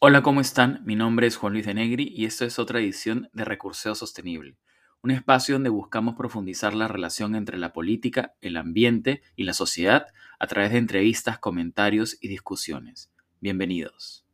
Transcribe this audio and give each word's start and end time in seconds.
Hola, 0.00 0.22
¿cómo 0.22 0.40
están? 0.40 0.80
Mi 0.84 0.94
nombre 0.94 1.26
es 1.26 1.34
Juan 1.34 1.54
Luis 1.54 1.66
de 1.66 1.74
Negri 1.74 2.12
y 2.14 2.24
esto 2.24 2.44
es 2.44 2.60
otra 2.60 2.78
edición 2.78 3.28
de 3.32 3.44
Recurseo 3.44 3.96
Sostenible, 3.96 4.56
un 5.02 5.10
espacio 5.10 5.56
donde 5.56 5.70
buscamos 5.70 6.14
profundizar 6.14 6.72
la 6.72 6.86
relación 6.86 7.34
entre 7.34 7.58
la 7.58 7.72
política, 7.72 8.32
el 8.40 8.56
ambiente 8.58 9.22
y 9.34 9.42
la 9.42 9.54
sociedad 9.54 10.06
a 10.38 10.46
través 10.46 10.70
de 10.70 10.78
entrevistas, 10.78 11.40
comentarios 11.40 12.16
y 12.20 12.28
discusiones. 12.28 13.10
Bienvenidos. 13.40 14.27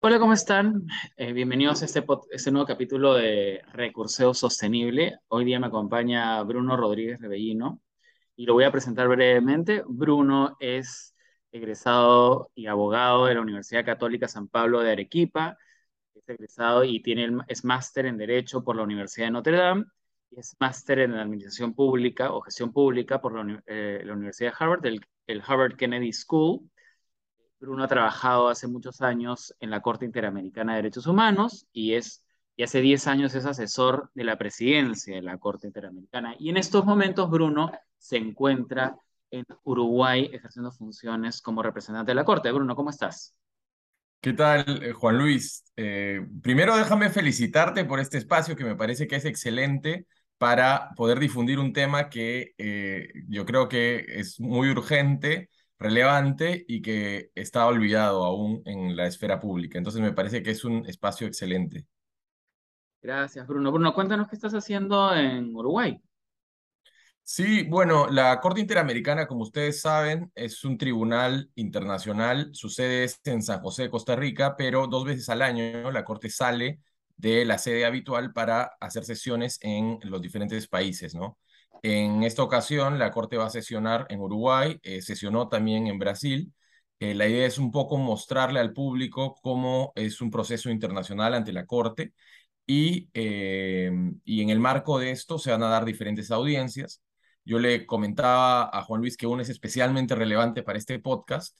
Hola, 0.00 0.20
¿cómo 0.20 0.32
están? 0.32 0.86
Eh, 1.16 1.32
bienvenidos 1.32 1.82
a 1.82 1.84
este, 1.84 2.04
este, 2.30 2.52
nuevo 2.52 2.66
capítulo 2.66 3.14
de 3.14 3.62
Recurseo 3.72 4.32
Sostenible. 4.32 5.18
Hoy 5.26 5.44
día 5.44 5.58
me 5.58 5.66
acompaña 5.66 6.40
Bruno 6.44 6.76
Rodríguez 6.76 7.20
Rebellino 7.20 7.80
y 8.36 8.46
lo 8.46 8.54
voy 8.54 8.62
a 8.64 8.70
presentar 8.70 9.08
brevemente. 9.08 9.82
Bruno 9.88 10.56
es 10.60 11.16
egresado 11.50 12.50
y 12.54 12.66
abogado 12.66 13.26
de 13.26 13.34
la 13.34 13.40
Universidad 13.40 13.84
Católica 13.84 14.28
San 14.28 14.46
Pablo 14.46 14.80
de 14.82 14.92
Arequipa. 14.92 15.58
Es 16.14 16.28
egresado 16.28 16.84
y 16.84 17.00
tiene 17.02 17.42
es 17.48 17.64
máster 17.64 18.06
en 18.06 18.18
Derecho 18.18 18.62
por 18.62 18.76
la 18.76 18.84
Universidad 18.84 19.26
de 19.26 19.32
Notre 19.32 19.56
Dame 19.56 19.84
y 20.30 20.38
es 20.38 20.56
máster 20.60 21.00
en 21.00 21.14
Administración 21.14 21.74
Pública 21.74 22.32
o 22.32 22.40
Gestión 22.42 22.72
Pública 22.72 23.20
por 23.20 23.34
la, 23.34 23.62
eh, 23.66 24.06
Universidad 24.08 24.52
de 24.52 24.56
Harvard, 24.64 24.86
el 25.26 25.42
Harvard 25.44 25.76
Kennedy 25.76 26.12
School 26.12 26.70
Bruno 27.60 27.84
ha 27.84 27.88
trabajado 27.88 28.48
hace 28.48 28.68
muchos 28.68 29.00
años 29.00 29.54
en 29.60 29.70
la 29.70 29.80
Corte 29.80 30.04
Interamericana 30.04 30.72
de 30.72 30.82
Derechos 30.82 31.06
Humanos 31.06 31.66
y, 31.72 31.94
es, 31.94 32.24
y 32.56 32.62
hace 32.62 32.80
10 32.80 33.06
años 33.08 33.34
es 33.34 33.46
asesor 33.46 34.10
de 34.14 34.24
la 34.24 34.38
presidencia 34.38 35.16
de 35.16 35.22
la 35.22 35.38
Corte 35.38 35.66
Interamericana. 35.66 36.36
Y 36.38 36.50
en 36.50 36.56
estos 36.56 36.84
momentos 36.84 37.28
Bruno 37.28 37.72
se 37.96 38.16
encuentra 38.16 38.96
en 39.30 39.44
Uruguay 39.64 40.30
ejerciendo 40.32 40.70
funciones 40.70 41.42
como 41.42 41.62
representante 41.62 42.12
de 42.12 42.16
la 42.16 42.24
Corte. 42.24 42.52
Bruno, 42.52 42.76
¿cómo 42.76 42.90
estás? 42.90 43.34
¿Qué 44.20 44.32
tal, 44.32 44.82
eh, 44.82 44.92
Juan 44.92 45.18
Luis? 45.18 45.64
Eh, 45.76 46.26
primero 46.42 46.76
déjame 46.76 47.10
felicitarte 47.10 47.84
por 47.84 48.00
este 48.00 48.18
espacio 48.18 48.56
que 48.56 48.64
me 48.64 48.76
parece 48.76 49.06
que 49.06 49.16
es 49.16 49.24
excelente 49.24 50.06
para 50.38 50.90
poder 50.96 51.18
difundir 51.18 51.58
un 51.58 51.72
tema 51.72 52.08
que 52.08 52.54
eh, 52.58 53.08
yo 53.28 53.44
creo 53.44 53.68
que 53.68 54.04
es 54.08 54.40
muy 54.40 54.70
urgente 54.70 55.50
relevante 55.78 56.64
y 56.66 56.82
que 56.82 57.30
está 57.34 57.66
olvidado 57.66 58.24
aún 58.24 58.62
en 58.64 58.96
la 58.96 59.06
esfera 59.06 59.40
pública. 59.40 59.78
Entonces 59.78 60.00
me 60.00 60.12
parece 60.12 60.42
que 60.42 60.50
es 60.50 60.64
un 60.64 60.84
espacio 60.86 61.26
excelente. 61.26 61.86
Gracias, 63.00 63.46
Bruno. 63.46 63.70
Bruno, 63.70 63.94
cuéntanos 63.94 64.28
qué 64.28 64.34
estás 64.34 64.54
haciendo 64.54 65.14
en 65.14 65.54
Uruguay. 65.54 66.00
Sí, 67.22 67.62
bueno, 67.68 68.06
la 68.08 68.40
Corte 68.40 68.60
Interamericana, 68.60 69.26
como 69.26 69.42
ustedes 69.42 69.82
saben, 69.82 70.32
es 70.34 70.64
un 70.64 70.78
tribunal 70.78 71.50
internacional. 71.56 72.48
Su 72.54 72.70
sede 72.70 73.04
es 73.04 73.20
en 73.24 73.42
San 73.42 73.60
José 73.60 73.82
de 73.82 73.90
Costa 73.90 74.16
Rica, 74.16 74.56
pero 74.56 74.86
dos 74.86 75.04
veces 75.04 75.28
al 75.28 75.42
año 75.42 75.90
la 75.92 76.04
Corte 76.04 76.30
sale 76.30 76.80
de 77.16 77.44
la 77.44 77.58
sede 77.58 77.84
habitual 77.84 78.32
para 78.32 78.72
hacer 78.80 79.04
sesiones 79.04 79.58
en 79.60 79.98
los 80.04 80.22
diferentes 80.22 80.66
países, 80.68 81.14
¿no? 81.14 81.38
En 81.82 82.24
esta 82.24 82.42
ocasión, 82.42 82.98
la 82.98 83.10
Corte 83.10 83.36
va 83.36 83.46
a 83.46 83.50
sesionar 83.50 84.06
en 84.10 84.20
Uruguay, 84.20 84.78
eh, 84.82 85.00
sesionó 85.02 85.48
también 85.48 85.86
en 85.86 85.98
Brasil. 85.98 86.52
Eh, 87.00 87.14
la 87.14 87.28
idea 87.28 87.46
es 87.46 87.58
un 87.58 87.70
poco 87.70 87.96
mostrarle 87.98 88.58
al 88.60 88.72
público 88.72 89.36
cómo 89.42 89.92
es 89.94 90.20
un 90.20 90.30
proceso 90.30 90.70
internacional 90.70 91.34
ante 91.34 91.52
la 91.52 91.66
Corte 91.66 92.12
y, 92.66 93.10
eh, 93.14 93.90
y 94.24 94.42
en 94.42 94.50
el 94.50 94.60
marco 94.60 94.98
de 94.98 95.12
esto 95.12 95.38
se 95.38 95.50
van 95.52 95.62
a 95.62 95.68
dar 95.68 95.84
diferentes 95.84 96.30
audiencias. 96.30 97.02
Yo 97.44 97.58
le 97.58 97.86
comentaba 97.86 98.68
a 98.72 98.82
Juan 98.82 99.00
Luis 99.00 99.16
que 99.16 99.26
uno 99.26 99.42
es 99.42 99.48
especialmente 99.48 100.14
relevante 100.14 100.62
para 100.62 100.78
este 100.78 100.98
podcast, 100.98 101.56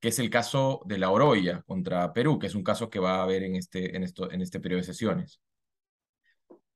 que 0.00 0.08
es 0.08 0.18
el 0.18 0.30
caso 0.30 0.82
de 0.86 0.98
la 0.98 1.10
Oroya 1.10 1.62
contra 1.66 2.12
Perú, 2.12 2.38
que 2.38 2.48
es 2.48 2.54
un 2.54 2.64
caso 2.64 2.90
que 2.90 2.98
va 3.00 3.16
a 3.16 3.22
haber 3.24 3.42
en 3.44 3.56
este, 3.56 3.96
en 3.96 4.02
esto, 4.04 4.30
en 4.30 4.42
este 4.42 4.60
periodo 4.60 4.80
de 4.80 4.86
sesiones. 4.86 5.40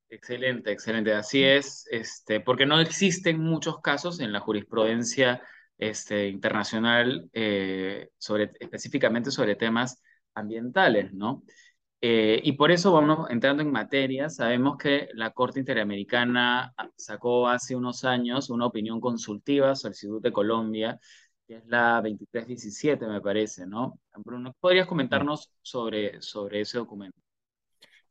Excelente, 0.09 0.71
excelente. 0.71 1.13
Así 1.13 1.43
es, 1.43 1.85
este, 1.91 2.39
porque 2.39 2.65
no 2.65 2.79
existen 2.79 3.39
muchos 3.39 3.81
casos 3.81 4.19
en 4.21 4.31
la 4.31 4.39
jurisprudencia 4.39 5.41
este, 5.77 6.29
internacional 6.29 7.29
eh, 7.33 8.09
sobre, 8.17 8.51
específicamente 8.59 9.31
sobre 9.31 9.55
temas 9.55 10.01
ambientales, 10.33 11.13
¿no? 11.13 11.43
Eh, 11.99 12.39
y 12.43 12.53
por 12.53 12.71
eso 12.71 12.93
vamos 12.93 13.29
entrando 13.29 13.63
en 13.63 13.71
materia. 13.71 14.29
Sabemos 14.29 14.77
que 14.77 15.09
la 15.13 15.31
Corte 15.31 15.59
Interamericana 15.59 16.73
sacó 16.95 17.49
hace 17.49 17.75
unos 17.75 18.05
años 18.05 18.49
una 18.49 18.65
opinión 18.67 19.01
consultiva 19.01 19.75
sobre 19.75 19.89
el 19.91 19.95
Instituto 19.95 20.21
de 20.21 20.31
Colombia, 20.33 20.99
que 21.47 21.55
es 21.57 21.65
la 21.67 21.95
2317, 22.01 23.07
me 23.07 23.21
parece, 23.21 23.65
¿no? 23.67 23.99
Bruno, 24.17 24.55
¿podrías 24.59 24.87
comentarnos 24.87 25.49
sobre, 25.61 26.21
sobre 26.21 26.61
ese 26.61 26.77
documento? 26.77 27.26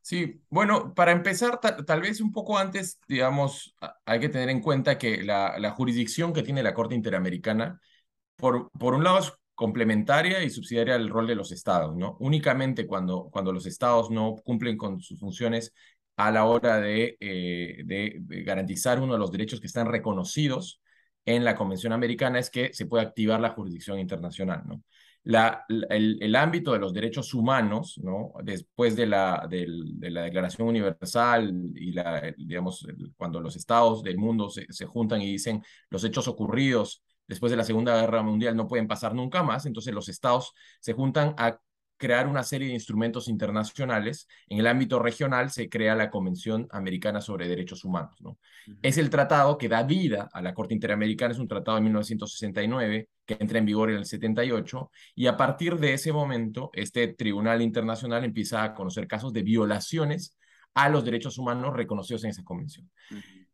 Sí, 0.07 0.41
bueno, 0.49 0.93
para 0.93 1.11
empezar, 1.11 1.59
tal 1.59 1.99
vez 2.01 2.21
un 2.21 2.31
poco 2.31 2.57
antes, 2.57 2.97
digamos, 3.09 3.75
hay 4.05 4.21
que 4.21 4.29
tener 4.29 4.49
en 4.49 4.61
cuenta 4.61 4.97
que 4.97 5.21
la, 5.21 5.59
la 5.59 5.71
jurisdicción 5.71 6.31
que 6.31 6.43
tiene 6.43 6.63
la 6.63 6.73
Corte 6.73 6.95
Interamericana, 6.95 7.81
por, 8.37 8.71
por 8.71 8.93
un 8.93 9.03
lado 9.03 9.19
es 9.19 9.33
complementaria 9.55 10.43
y 10.43 10.49
subsidiaria 10.49 10.95
al 10.95 11.09
rol 11.09 11.27
de 11.27 11.35
los 11.35 11.51
estados, 11.51 11.95
¿no? 11.97 12.17
Únicamente 12.21 12.87
cuando, 12.87 13.29
cuando 13.31 13.53
los 13.53 13.65
estados 13.65 14.11
no 14.11 14.35
cumplen 14.45 14.77
con 14.77 15.01
sus 15.01 15.19
funciones 15.19 15.73
a 16.17 16.31
la 16.31 16.45
hora 16.45 16.79
de, 16.79 17.17
eh, 17.19 17.83
de, 17.85 18.17
de 18.21 18.43
garantizar 18.43 19.01
uno 19.01 19.13
de 19.13 19.19
los 19.19 19.31
derechos 19.31 19.59
que 19.61 19.67
están 19.67 19.87
reconocidos 19.87 20.81
en 21.25 21.45
la 21.45 21.55
Convención 21.55 21.93
Americana 21.93 22.39
es 22.39 22.49
que 22.49 22.73
se 22.73 22.85
puede 22.85 23.05
activar 23.05 23.41
la 23.41 23.49
jurisdicción 23.49 23.99
internacional, 23.99 24.63
¿no? 24.67 24.83
La, 25.27 25.65
el, 25.67 26.35
ámbito 26.37 26.71
de 26.71 26.79
los 26.79 26.93
derechos 26.93 27.33
humanos, 27.33 27.99
¿no? 28.01 28.31
después 28.43 28.95
de 28.95 29.07
la, 29.07 29.45
de, 29.49 29.67
la 30.09 30.21
Declaración 30.21 30.69
Universal 30.69 31.53
y 31.75 31.91
la, 31.91 32.33
cuando 33.17 33.41
los 33.41 33.57
estados 33.57 34.03
del 34.03 34.17
mundo 34.17 34.49
se, 34.49 34.65
se 34.69 34.85
juntan 34.85 35.21
y 35.21 35.29
dicen 35.33 35.61
los 35.89 36.05
hechos 36.05 36.29
ocurridos 36.29 37.03
después 37.27 37.49
de 37.49 37.57
la 37.57 37.65
Segunda 37.65 37.99
Guerra 37.99 38.23
Mundial 38.23 38.55
no 38.55 38.69
pueden 38.69 38.87
pasar 38.87 39.13
nunca 39.13 39.43
más, 39.43 39.65
entonces 39.65 39.93
los 39.93 40.07
estados 40.07 40.53
se 40.79 40.93
juntan 40.93 41.35
a 41.37 41.59
crear 41.97 42.27
una 42.27 42.43
serie 42.43 42.67
de 42.67 42.73
instrumentos 42.73 43.27
internacionales. 43.27 44.27
En 44.47 44.59
el 44.59 44.67
ámbito 44.67 44.99
regional 44.99 45.51
se 45.51 45.67
crea 45.67 45.95
la 45.95 46.09
Convención 46.09 46.67
Americana 46.71 47.21
sobre 47.21 47.47
Derechos 47.47 47.83
Humanos. 47.83 48.15
¿no? 48.21 48.37
Es 48.81 48.97
el 48.97 49.09
tratado 49.09 49.57
que 49.57 49.67
da 49.67 49.83
vida 49.83 50.29
a 50.31 50.41
la 50.41 50.53
Corte 50.53 50.73
Interamericana, 50.73 51.33
es 51.33 51.39
un 51.39 51.47
tratado 51.47 51.77
de 51.77 51.83
1969 51.83 53.09
que 53.25 53.37
entra 53.39 53.57
en 53.59 53.65
vigor 53.65 53.89
en 53.89 53.97
el 53.97 54.05
78 54.05 54.91
y 55.15 55.27
a 55.27 55.35
partir 55.35 55.77
de 55.77 55.93
ese 55.93 56.13
momento 56.13 56.69
este 56.73 57.09
Tribunal 57.09 57.61
Internacional 57.61 58.23
empieza 58.23 58.63
a 58.63 58.73
conocer 58.73 59.07
casos 59.07 59.33
de 59.33 59.43
violaciones 59.43 60.37
a 60.73 60.89
los 60.89 61.03
derechos 61.03 61.37
humanos 61.37 61.75
reconocidos 61.75 62.23
en 62.23 62.29
esa 62.29 62.43
convención. 62.43 62.89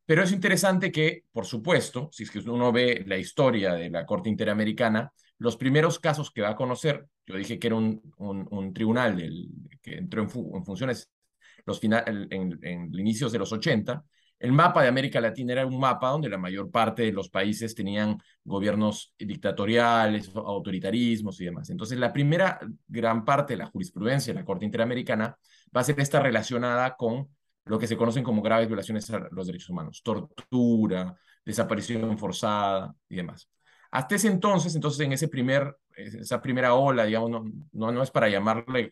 Pero 0.06 0.24
es 0.24 0.32
interesante 0.34 0.92
que, 0.92 1.24
por 1.32 1.46
supuesto, 1.46 2.10
si 2.12 2.24
es 2.24 2.32
que 2.32 2.40
uno 2.40 2.72
ve 2.74 3.04
la 3.08 3.18
historia 3.18 3.74
de 3.74 3.90
la 3.90 4.06
Corte 4.06 4.30
Interamericana, 4.30 5.14
los 5.38 5.58
primeros 5.58 6.00
casos 6.00 6.32
que 6.32 6.42
va 6.42 6.50
a 6.50 6.56
conocer, 6.56 7.08
yo 7.26 7.36
dije 7.36 7.60
que 7.60 7.68
era 7.68 7.76
un, 7.76 8.02
un, 8.18 8.74
tribunal 8.74 9.18
que 9.82 9.98
entró 9.98 10.22
en, 10.22 10.30
funciones 10.30 11.12
los 11.66 11.80
final, 11.80 12.28
en, 12.32 12.60
en, 12.62 12.94
inicios 12.94 13.32
de 13.32 13.40
los 13.40 13.52
80, 13.52 14.04
el 14.40 14.52
mapa 14.52 14.82
de 14.82 14.90
América 14.90 15.22
Latina 15.22 15.54
era 15.54 15.66
un 15.66 15.80
mapa 15.80 16.10
donde 16.10 16.28
la 16.28 16.38
mayor 16.38 16.70
parte 16.70 17.04
de 17.04 17.14
los 17.14 17.30
países 17.30 17.74
tenían 17.76 18.18
gobiernos 18.44 19.14
dictatoriales, 19.18 20.30
autoritarismos 20.36 21.40
y 21.40 21.46
demás. 21.46 21.70
Entonces, 21.70 21.98
la 21.98 22.12
primera 22.12 22.60
gran 22.86 23.24
parte 23.24 23.54
de 23.54 23.60
la 23.60 23.68
jurisprudencia 23.68 24.34
de 24.34 24.40
la 24.42 24.46
Corte 24.46 24.66
Interamericana 24.66 25.38
va 25.76 25.82
a 25.82 25.84
ser 25.86 25.98
esta 26.02 26.20
relacionada 26.20 26.96
con 26.98 27.30
lo 27.66 27.80
que 27.80 27.88
se 27.88 27.96
conocen 27.96 28.24
como 28.24 28.42
graves 28.42 28.68
violaciones 28.68 29.10
a 29.12 29.30
los 29.32 29.48
derechos 29.48 29.70
humanos, 29.70 30.02
tortura, 30.04 31.16
desaparición 31.46 32.18
forzada 32.18 32.94
y 33.08 33.16
demás. 33.16 33.50
Hasta 33.94 34.16
ese 34.16 34.28
entonces, 34.28 34.74
entonces 34.74 35.06
en 35.06 35.14
ese 35.14 35.28
primer, 35.28 35.78
esa 35.96 36.42
primera 36.42 36.74
ola, 36.74 37.06
digamos, 37.06 37.30
no, 37.30 37.46
no, 37.74 37.92
no 37.92 38.02
es 38.02 38.10
para 38.10 38.28
llamarle, 38.28 38.90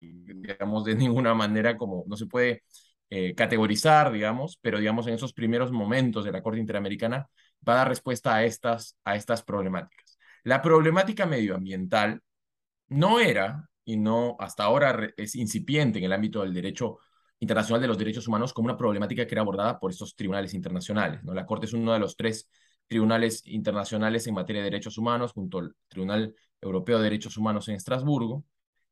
digamos, 0.00 0.84
de 0.84 0.94
ninguna 0.96 1.34
manera 1.34 1.76
como, 1.76 2.04
no 2.06 2.16
se 2.16 2.24
puede 2.24 2.62
eh, 3.10 3.34
categorizar, 3.34 4.10
digamos, 4.10 4.58
pero 4.62 4.78
digamos 4.78 5.06
en 5.06 5.12
esos 5.14 5.34
primeros 5.34 5.70
momentos 5.70 6.24
de 6.24 6.32
la 6.32 6.42
Corte 6.42 6.60
Interamericana 6.60 7.28
va 7.68 7.74
a 7.74 7.76
dar 7.76 7.88
respuesta 7.88 8.34
a 8.36 8.44
estas, 8.44 8.96
a 9.04 9.16
estas 9.16 9.42
problemáticas. 9.42 10.18
La 10.44 10.62
problemática 10.62 11.26
medioambiental 11.26 12.22
no 12.88 13.20
era, 13.20 13.68
y 13.84 13.98
no 13.98 14.36
hasta 14.38 14.64
ahora 14.64 15.10
es 15.18 15.34
incipiente 15.34 15.98
en 15.98 16.06
el 16.06 16.12
ámbito 16.14 16.40
del 16.40 16.54
derecho 16.54 17.00
internacional 17.38 17.82
de 17.82 17.88
los 17.88 17.98
derechos 17.98 18.26
humanos 18.26 18.54
como 18.54 18.64
una 18.64 18.78
problemática 18.78 19.26
que 19.26 19.34
era 19.34 19.42
abordada 19.42 19.78
por 19.78 19.90
estos 19.90 20.16
tribunales 20.16 20.54
internacionales. 20.54 21.22
¿no? 21.22 21.34
La 21.34 21.44
Corte 21.44 21.66
es 21.66 21.74
uno 21.74 21.92
de 21.92 21.98
los 21.98 22.16
tres 22.16 22.48
tribunales 22.88 23.42
internacionales 23.46 24.26
en 24.26 24.34
materia 24.34 24.62
de 24.62 24.70
derechos 24.70 24.98
humanos, 24.98 25.32
junto 25.32 25.58
al 25.58 25.76
Tribunal 25.88 26.34
Europeo 26.60 26.98
de 26.98 27.04
Derechos 27.04 27.36
Humanos 27.36 27.68
en 27.68 27.76
Estrasburgo. 27.76 28.44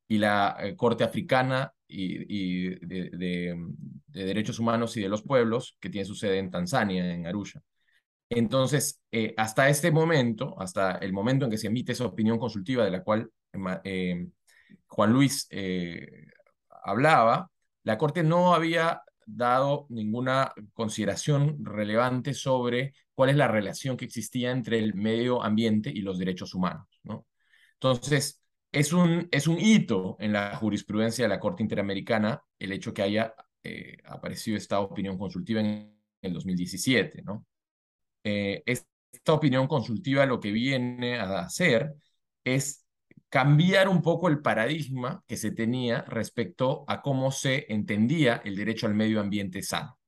y 0.09 0.19
la 0.19 0.57
eh, 0.61 0.77
Corte 0.77 1.03
Africana 1.05 1.73
y, 1.89 2.69
de, 2.87 3.57
Derechos 4.09 4.59
Humanos 4.61 4.97
y 4.97 5.03
de 5.03 5.09
los 5.09 5.23
Pueblos, 5.23 5.77
que 5.81 5.91
tiene 5.91 6.05
su 6.05 6.15
sede 6.15 6.39
en 6.39 6.51
Tanzania, 6.51 7.13
en 7.13 7.27
Arusha. 7.27 7.61
Entonces, 8.29 9.01
eh, 9.13 9.35
hasta 9.37 9.69
este 9.69 9.91
momento, 9.91 10.57
hasta 10.61 10.93
el 10.99 11.13
momento 11.13 11.45
en 11.45 11.51
que 11.51 11.59
se 11.59 11.69
emite 11.69 11.93
esa 11.93 12.07
opinión 12.07 12.39
consultiva 12.39 12.85
de 12.85 12.91
la 12.91 13.03
cual 13.03 13.31
eh, 13.85 14.29
Juan 14.87 15.13
Luis 15.13 15.49
hablaba, 16.85 17.51
la 17.85 17.99
Corte 17.99 18.23
no 18.23 18.55
había 18.55 19.03
dado 19.27 19.87
ninguna 19.91 20.53
consideración 20.73 21.65
relevante 21.65 22.33
sobre 22.33 22.95
cuál 23.15 23.31
es 23.31 23.37
la 23.37 23.49
relación 23.49 23.97
que 23.97 24.05
existía 24.05 24.53
entre 24.53 24.79
el 24.79 24.95
medio 24.95 25.43
ambiente 25.43 25.91
y 25.91 26.01
los 26.01 26.19
derechos 26.19 26.55
humanos. 26.55 26.87
¿no? 27.03 27.27
Entonces, 27.75 28.41
es 28.73 28.93
un, 28.93 29.29
es 29.31 29.47
un 29.47 29.59
hito 29.59 30.17
en 30.21 30.33
la 30.33 30.57
jurisprudencia 30.57 31.25
de 31.25 31.29
la 31.29 31.41
Corte 31.41 31.63
Interamericana 31.63 32.43
el 32.59 32.73
hecho 32.73 32.95
que 32.95 33.03
haya 33.03 33.35
eh, 33.63 33.99
aparecido 34.05 34.57
esta 34.57 34.81
opinión 34.81 35.19
consultiva 35.19 35.61
en 35.61 35.99
el 36.23 36.33
2017. 36.33 37.23
¿no? 37.23 37.47
Eh, 38.25 38.63
esta 38.67 39.33
opinión 39.33 39.67
consultiva 39.67 40.27
lo 40.27 40.41
que 40.41 40.53
viene 40.53 41.19
a 41.19 41.41
hacer 41.41 41.95
es 42.45 42.86
cambiar 43.37 43.91
un 43.91 44.01
poco 44.01 44.29
el 44.29 44.41
paradigma 44.41 45.23
que 45.27 45.37
se 45.37 45.51
tenía 45.51 46.01
respecto 46.09 46.87
a 46.89 47.03
cómo 47.03 47.31
se 47.31 47.67
entendía 47.69 48.41
el 48.47 48.57
derecho 48.57 48.87
al 48.87 48.95
medio 48.95 49.21
ambiente 49.21 49.61
sano. 49.61 49.99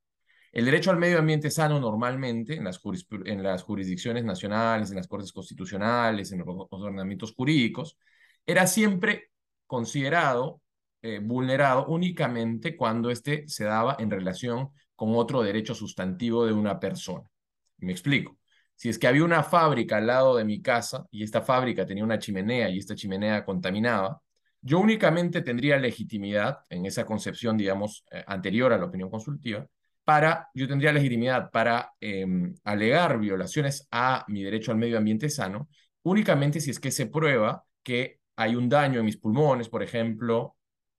El 0.51 0.65
derecho 0.65 0.91
al 0.91 0.97
medio 0.97 1.19
ambiente 1.19 1.51
sano 1.51 1.79
normalmente 1.79 2.55
en 2.55 2.65
las, 2.65 2.79
jurisdicciones 2.79 4.25
nacionales, 4.25 4.89
en 4.89 4.97
las 4.97 5.09
cortes 5.09 5.31
constitucionales, 5.35 6.33
en 6.33 6.39
los 6.39 6.47
ordenamientos 6.71 7.35
jurídicos, 7.35 7.99
era 8.47 8.67
siempre 8.67 9.31
considerado 9.67 10.63
eh, 11.03 11.21
vulnerado 11.23 11.85
únicamente 11.89 12.79
cuando 12.79 13.11
éste 13.11 13.47
se 13.47 13.65
daba 13.65 13.97
en 13.99 14.11
relación 14.11 14.71
con 14.97 15.15
otro 15.15 15.43
derecho 15.43 15.75
sustantivo 15.75 16.47
de 16.47 16.55
una 16.55 16.81
persona. 16.81 17.31
Me 17.77 17.93
explico. 17.93 18.38
Si 18.79 18.89
es 18.89 18.97
que 18.97 19.09
había 19.09 19.25
una 19.25 19.43
fábrica 19.43 19.97
al 19.97 20.07
lado 20.07 20.37
de 20.37 20.45
mi 20.45 20.63
casa 20.63 21.05
y 21.11 21.25
esta 21.25 21.43
fábrica 21.43 21.85
tenía 21.85 22.05
una 22.05 22.21
chimenea 22.21 22.71
y 22.71 22.79
esta 22.79 22.95
chimenea 22.95 23.45
contaminaba, 23.45 24.23
yo 24.61 24.79
únicamente 24.79 25.43
tendría 25.43 25.79
legitimidad 25.79 26.61
en 26.69 26.87
esa 26.87 27.05
concepción, 27.05 27.57
digamos, 27.57 28.05
eh, 28.13 28.23
anterior 28.29 28.73
a 28.73 28.79
la 28.79 28.85
opinión 28.85 29.11
consultiva, 29.11 29.67
para, 30.05 30.49
yo 30.55 30.69
tendría 30.69 30.93
legitimidad 30.93 31.51
para 31.51 31.93
em, 31.99 32.55
alegar 32.63 33.19
violaciones 33.19 33.89
a 33.91 34.25
mi 34.29 34.45
derecho 34.45 34.71
al 34.71 34.79
medio 34.79 34.97
ambiente 34.97 35.29
sano, 35.29 35.69
únicamente 36.05 36.61
si 36.61 36.71
es 36.71 36.79
que 36.79 36.93
se 36.93 37.07
prueba 37.07 37.65
que 37.83 38.21
hay 38.37 38.55
un 38.55 38.69
daño 38.69 39.01
en 39.01 39.07
mis 39.07 39.17
pulmones, 39.17 39.69
por 39.69 39.83
ejemplo, 39.83 40.55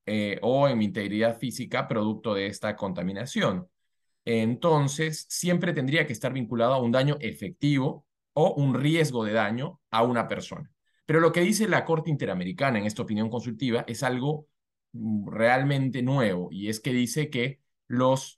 eh, 0.06 0.38
o 0.42 0.68
en 0.68 0.78
mi 0.78 0.86
integridad 0.86 1.38
física 1.40 1.88
producto 1.88 2.34
de 2.34 2.48
esta 2.48 2.76
contaminación. 2.76 3.70
Entonces, 4.32 5.26
siempre 5.28 5.74
tendría 5.74 6.06
que 6.06 6.14
estar 6.14 6.32
vinculado 6.32 6.74
a 6.74 6.82
un 6.82 6.92
daño 6.92 7.18
efectivo 7.20 8.06
o 8.34 8.54
un 8.54 8.76
riesgo 8.76 9.24
de 9.26 9.34
daño 9.34 9.82
a 9.90 10.04
una 10.04 10.28
persona. 10.28 10.72
Pero 11.08 11.20
lo 11.20 11.32
que 11.32 11.42
dice 11.42 11.68
la 11.68 11.84
Corte 11.84 12.12
Interamericana 12.12 12.78
en 12.78 12.86
esta 12.86 13.02
opinión 13.02 13.32
consultiva 13.32 13.84
es 13.88 14.04
algo 14.04 14.48
mm, 14.92 15.30
realmente 15.30 16.04
nuevo 16.04 16.50
y 16.52 16.70
es 16.70 16.80
que 16.80 16.94
dice 16.94 17.32
que 17.32 17.60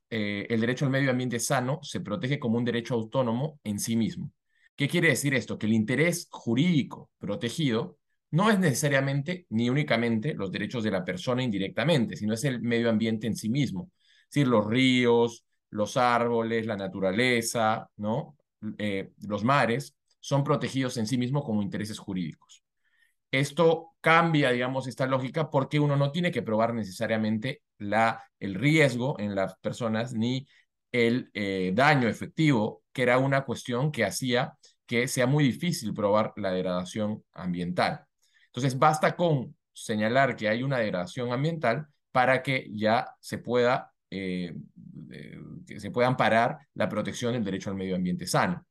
eh, 0.09 0.47
el 0.49 0.61
derecho 0.61 0.85
al 0.85 0.91
medio 0.91 1.11
ambiente 1.11 1.39
sano 1.41 1.79
se 1.83 1.99
protege 1.99 2.39
como 2.39 2.57
un 2.57 2.63
derecho 2.63 2.93
autónomo 2.93 3.59
en 3.65 3.77
sí 3.77 3.97
mismo. 3.97 4.31
¿Qué 4.77 4.87
quiere 4.87 5.09
decir 5.09 5.33
esto? 5.35 5.57
Que 5.57 5.65
el 5.65 5.73
interés 5.73 6.29
jurídico 6.31 7.11
protegido 7.19 7.97
no 8.29 8.49
es 8.49 8.57
necesariamente 8.59 9.45
ni 9.49 9.69
únicamente 9.69 10.35
los 10.35 10.53
derechos 10.53 10.85
de 10.85 10.91
la 10.91 11.03
persona 11.03 11.43
indirectamente, 11.43 12.15
sino 12.15 12.33
es 12.33 12.45
el 12.45 12.61
medio 12.61 12.89
ambiente 12.89 13.27
en 13.27 13.35
sí 13.35 13.49
mismo. 13.49 13.91
Es 14.23 14.35
decir, 14.35 14.47
los 14.47 14.65
ríos, 14.65 15.45
los 15.71 15.97
árboles, 15.97 16.65
la 16.67 16.77
naturaleza, 16.77 17.89
¿no? 17.97 18.37
Eh, 18.77 19.11
los 19.27 19.43
mares, 19.43 19.95
son 20.19 20.43
protegidos 20.43 20.97
en 20.97 21.07
sí 21.07 21.17
mismos 21.17 21.43
como 21.43 21.63
intereses 21.63 21.97
jurídicos. 21.97 22.63
Esto 23.31 23.93
cambia, 24.01 24.51
digamos, 24.51 24.87
esta 24.87 25.07
lógica 25.07 25.49
porque 25.49 25.79
uno 25.79 25.95
no 25.95 26.11
tiene 26.11 26.31
que 26.31 26.43
probar 26.43 26.73
necesariamente 26.73 27.63
la, 27.77 28.23
el 28.39 28.55
riesgo 28.55 29.19
en 29.19 29.35
las 29.35 29.57
personas 29.57 30.13
ni 30.13 30.45
el 30.91 31.31
eh, 31.33 31.71
daño 31.73 32.07
efectivo, 32.07 32.83
que 32.91 33.03
era 33.03 33.17
una 33.17 33.45
cuestión 33.45 33.91
que 33.91 34.05
hacía 34.05 34.53
que 34.91 35.07
sea 35.07 35.25
muy 35.25 35.45
difícil 35.45 35.93
probar 35.93 36.33
la 36.35 36.51
degradación 36.51 37.23
ambiental. 37.31 38.03
Entonces, 38.47 38.77
basta 38.77 39.15
con 39.15 39.55
señalar 39.71 40.35
que 40.35 40.49
hay 40.49 40.63
una 40.63 40.79
degradación 40.79 41.31
ambiental 41.31 41.87
para 42.11 42.43
que 42.43 42.67
ya 42.73 43.07
se 43.21 43.37
pueda, 43.37 43.93
eh, 44.09 44.53
eh, 45.11 45.39
que 45.65 45.79
se 45.79 45.91
pueda 45.91 46.07
amparar 46.07 46.59
la 46.73 46.89
protección 46.89 47.33
del 47.33 47.43
derecho 47.43 47.69
al 47.69 47.75
medio 47.75 47.95
ambiente 47.95 48.27
sano. 48.27 48.65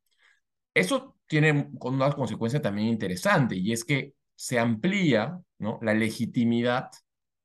Eso 0.75 1.17
tiene 1.27 1.71
una 1.81 2.13
consecuencia 2.13 2.61
también 2.61 2.89
interesante 2.89 3.57
y 3.57 3.73
es 3.73 3.85
que 3.85 4.15
se 4.35 4.59
amplía 4.59 5.41
¿no? 5.59 5.79
la 5.83 5.95
legitimidad 5.95 6.91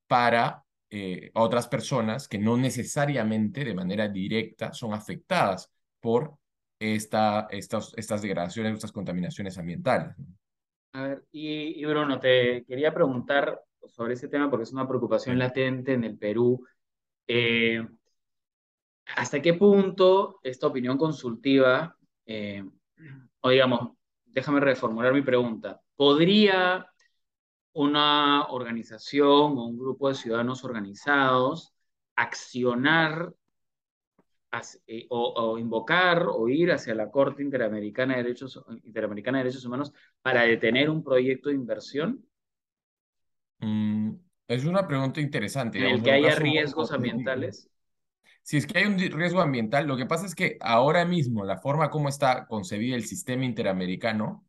para 0.08 0.64
eh, 0.90 1.32
otras 1.34 1.68
personas 1.68 2.28
que 2.28 2.38
no 2.38 2.58
necesariamente 2.58 3.66
de 3.66 3.74
manera 3.74 4.08
directa 4.08 4.72
son 4.74 4.94
afectadas 4.94 5.72
por 6.00 6.38
esta, 6.80 7.48
estas, 7.50 7.94
estas 7.98 8.22
degradaciones, 8.22 8.74
estas 8.74 8.92
contaminaciones 8.92 9.58
ambientales. 9.58 10.16
A 10.94 11.04
ver, 11.04 11.26
y, 11.32 11.84
Bruno, 11.86 12.20
te 12.20 12.64
quería 12.66 12.94
preguntar 12.94 13.62
sobre 13.88 14.14
ese 14.14 14.28
tema 14.30 14.50
porque 14.50 14.64
es 14.64 14.72
una 14.72 14.88
preocupación 14.88 15.38
latente 15.38 15.94
en 15.94 16.04
el 16.06 16.18
Perú. 16.18 16.66
Eh, 17.28 17.86
¿Hasta 19.16 19.42
qué 19.42 19.54
punto 19.54 20.40
esta 20.44 20.68
opinión 20.68 20.98
consultiva, 20.98 21.96
eh, 22.26 22.64
o 23.42 23.50
digamos, 23.50 23.92
déjame 24.26 24.60
reformular 24.60 25.14
mi 25.14 25.22
pregunta, 25.22 25.82
¿podría 25.96 26.88
una 27.74 28.46
organización 28.48 29.58
o 29.58 29.66
un 29.66 29.78
grupo 29.78 30.10
de 30.10 30.16
ciudadanos 30.16 30.64
organizados 30.64 31.74
accionar 32.16 33.34
eh, 34.88 35.06
o, 35.10 35.58
invocar 35.58 36.26
o 36.30 36.48
ir 36.48 36.72
hacia 36.72 36.96
la 36.96 37.12
Corte 37.12 37.44
Interamericana 37.44 38.16
de, 38.16 38.24
Derechos, 38.24 38.64
Interamericana 38.84 39.40
de 39.40 39.44
Derechos 39.44 39.66
Humanos 39.66 39.92
para 40.22 40.44
detener 40.44 40.90
un 40.90 41.04
proyecto 41.04 41.50
de 41.50 41.56
inversión? 41.56 42.26
Mm, 43.60 44.14
es 44.48 44.64
una 44.64 44.88
pregunta 44.88 45.20
interesante. 45.20 45.80
En 45.80 45.86
el 45.86 46.04
que 46.04 46.12
haya 46.12 46.36
riesgos 46.36 46.94
ambientales. 46.94 47.70
Si 48.46 48.58
es 48.58 48.68
que 48.68 48.78
hay 48.78 48.86
un 48.86 49.00
riesgo 49.00 49.42
ambiental, 49.42 49.88
lo 49.88 49.98
que 49.98 50.06
pasa 50.06 50.28
es 50.28 50.36
que 50.36 50.58
ahora 50.62 51.04
mismo 51.04 51.44
la 51.44 51.58
forma 51.58 51.90
como 51.90 52.10
está 52.10 52.46
concebido 52.46 52.96
el 52.96 53.06
sistema 53.06 53.44
interamericano 53.44 54.46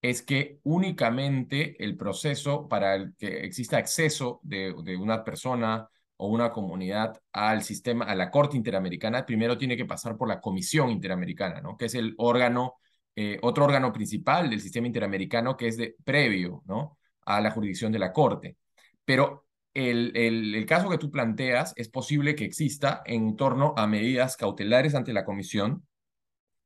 es 0.00 0.22
que 0.22 0.60
únicamente 0.62 1.82
el 1.84 1.96
proceso 1.96 2.68
para 2.68 3.10
que 3.18 3.40
exista 3.44 3.76
acceso 3.78 4.38
de, 4.44 4.72
de 4.84 4.96
una 4.96 5.24
persona 5.24 5.88
o 6.16 6.28
una 6.28 6.52
comunidad 6.52 7.20
al 7.32 7.64
sistema, 7.64 8.04
a 8.04 8.14
la 8.14 8.30
Corte 8.30 8.56
Interamericana, 8.56 9.26
primero 9.26 9.58
tiene 9.58 9.76
que 9.76 9.84
pasar 9.84 10.16
por 10.16 10.28
la 10.28 10.40
Comisión 10.40 10.90
Interamericana, 10.90 11.60
¿no? 11.60 11.76
Que 11.76 11.86
es 11.86 11.94
el 11.96 12.14
órgano, 12.18 12.74
eh, 13.16 13.36
otro 13.42 13.64
órgano 13.64 13.92
principal 13.92 14.48
del 14.48 14.60
sistema 14.60 14.86
interamericano 14.86 15.56
que 15.56 15.66
es 15.66 15.76
de 15.76 15.96
previo, 16.04 16.62
¿no? 16.66 16.98
A 17.24 17.40
la 17.40 17.50
jurisdicción 17.50 17.90
de 17.90 17.98
la 17.98 18.12
Corte. 18.12 18.58
Pero 19.04 19.46
el, 19.74 20.16
el, 20.16 20.66
caso 20.66 20.90
que 20.90 20.98
tú 20.98 21.10
planteas 21.10 21.72
es 21.76 21.88
posible 21.88 22.34
que 22.34 22.44
exista 22.44 23.02
en 23.06 23.36
torno 23.36 23.74
a 23.76 23.86
medidas 23.86 24.36
cautelares 24.36 24.94
ante 24.94 25.12
la 25.12 25.24
Comisión, 25.24 25.86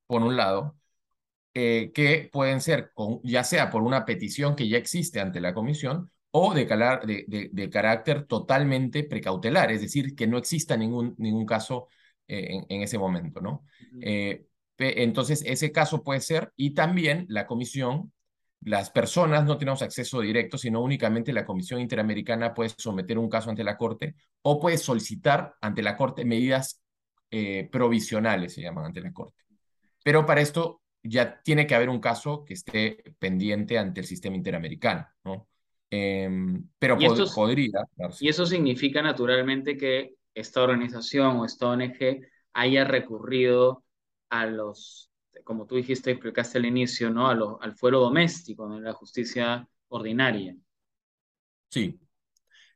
por 0.06 0.22
un 0.22 0.36
lado, 0.36 0.76
eh, 1.54 1.92
que 1.94 2.28
pueden 2.32 2.60
ser, 2.60 2.90
con, 2.94 3.20
ya 3.22 3.44
sea 3.44 3.70
por 3.70 3.82
una 3.82 4.04
petición 4.04 4.56
que 4.56 4.68
ya 4.68 4.78
existe 4.78 5.20
ante 5.20 5.40
la 5.40 5.54
Comisión 5.54 6.10
o 6.32 6.52
de, 6.52 6.64
de, 6.66 7.50
de, 7.52 7.70
carácter 7.70 8.26
totalmente 8.26 9.04
precautelar, 9.04 9.70
es 9.70 9.80
decir, 9.80 10.16
que 10.16 10.26
no 10.26 10.36
exista 10.36 10.76
ningún, 10.76 11.14
ningún 11.16 11.46
caso 11.46 11.86
eh, 12.26 12.64
en, 12.68 12.82
ese 12.82 12.98
momento, 12.98 13.40
¿no? 13.40 13.64
Eh, 14.00 14.46
entonces, 14.78 15.44
ese 15.46 15.70
caso 15.70 16.02
puede 16.02 16.20
ser, 16.20 16.52
y 16.56 16.74
también 16.74 17.26
la 17.28 17.46
comisión, 17.46 18.12
las 18.64 18.90
personas 18.90 19.44
no 19.44 19.58
tenemos 19.58 19.82
acceso 19.82 20.20
directo, 20.20 20.56
sino 20.56 20.80
únicamente 20.80 21.32
la 21.32 21.44
Comisión 21.44 21.80
Interamericana 21.80 22.54
puede 22.54 22.70
someter 22.76 23.18
un 23.18 23.28
caso 23.28 23.50
ante 23.50 23.64
la 23.64 23.76
Corte 23.76 24.14
o 24.42 24.58
puede 24.58 24.78
solicitar 24.78 25.54
ante 25.60 25.82
la 25.82 25.96
Corte 25.96 26.24
medidas 26.24 26.82
eh, 27.30 27.68
provisionales, 27.70 28.54
se 28.54 28.62
llaman 28.62 28.86
ante 28.86 29.00
la 29.00 29.12
Corte. 29.12 29.44
Pero 30.02 30.24
para 30.24 30.40
esto 30.40 30.80
ya 31.02 31.40
tiene 31.42 31.66
que 31.66 31.74
haber 31.74 31.90
un 31.90 32.00
caso 32.00 32.44
que 32.44 32.54
esté 32.54 33.02
pendiente 33.18 33.78
ante 33.78 34.00
el 34.00 34.06
sistema 34.06 34.36
interamericano, 34.36 35.06
¿no? 35.24 35.46
Em, 35.90 36.66
pero 36.78 36.96
podría. 37.34 37.86
Y 38.18 38.28
eso 38.28 38.46
significa 38.46 39.02
naturalmente 39.02 39.76
que 39.76 40.14
esta 40.34 40.62
organización 40.62 41.36
o 41.36 41.44
esta 41.44 41.68
ONG 41.68 42.26
haya 42.54 42.84
recurrido 42.84 43.84
a 44.30 44.46
los, 44.46 45.10
como 45.42 45.66
tú 45.66 45.76
dijiste, 45.76 46.12
explicaste 46.12 46.58
al 46.58 46.66
inicio, 46.66 47.10
¿no? 47.10 47.28
Al 47.60 47.74
fuero 47.74 48.00
doméstico, 48.00 48.68
de 48.68 48.80
la 48.80 48.92
justicia 48.92 49.68
ordinaria. 49.88 50.56
Sí. 51.70 51.98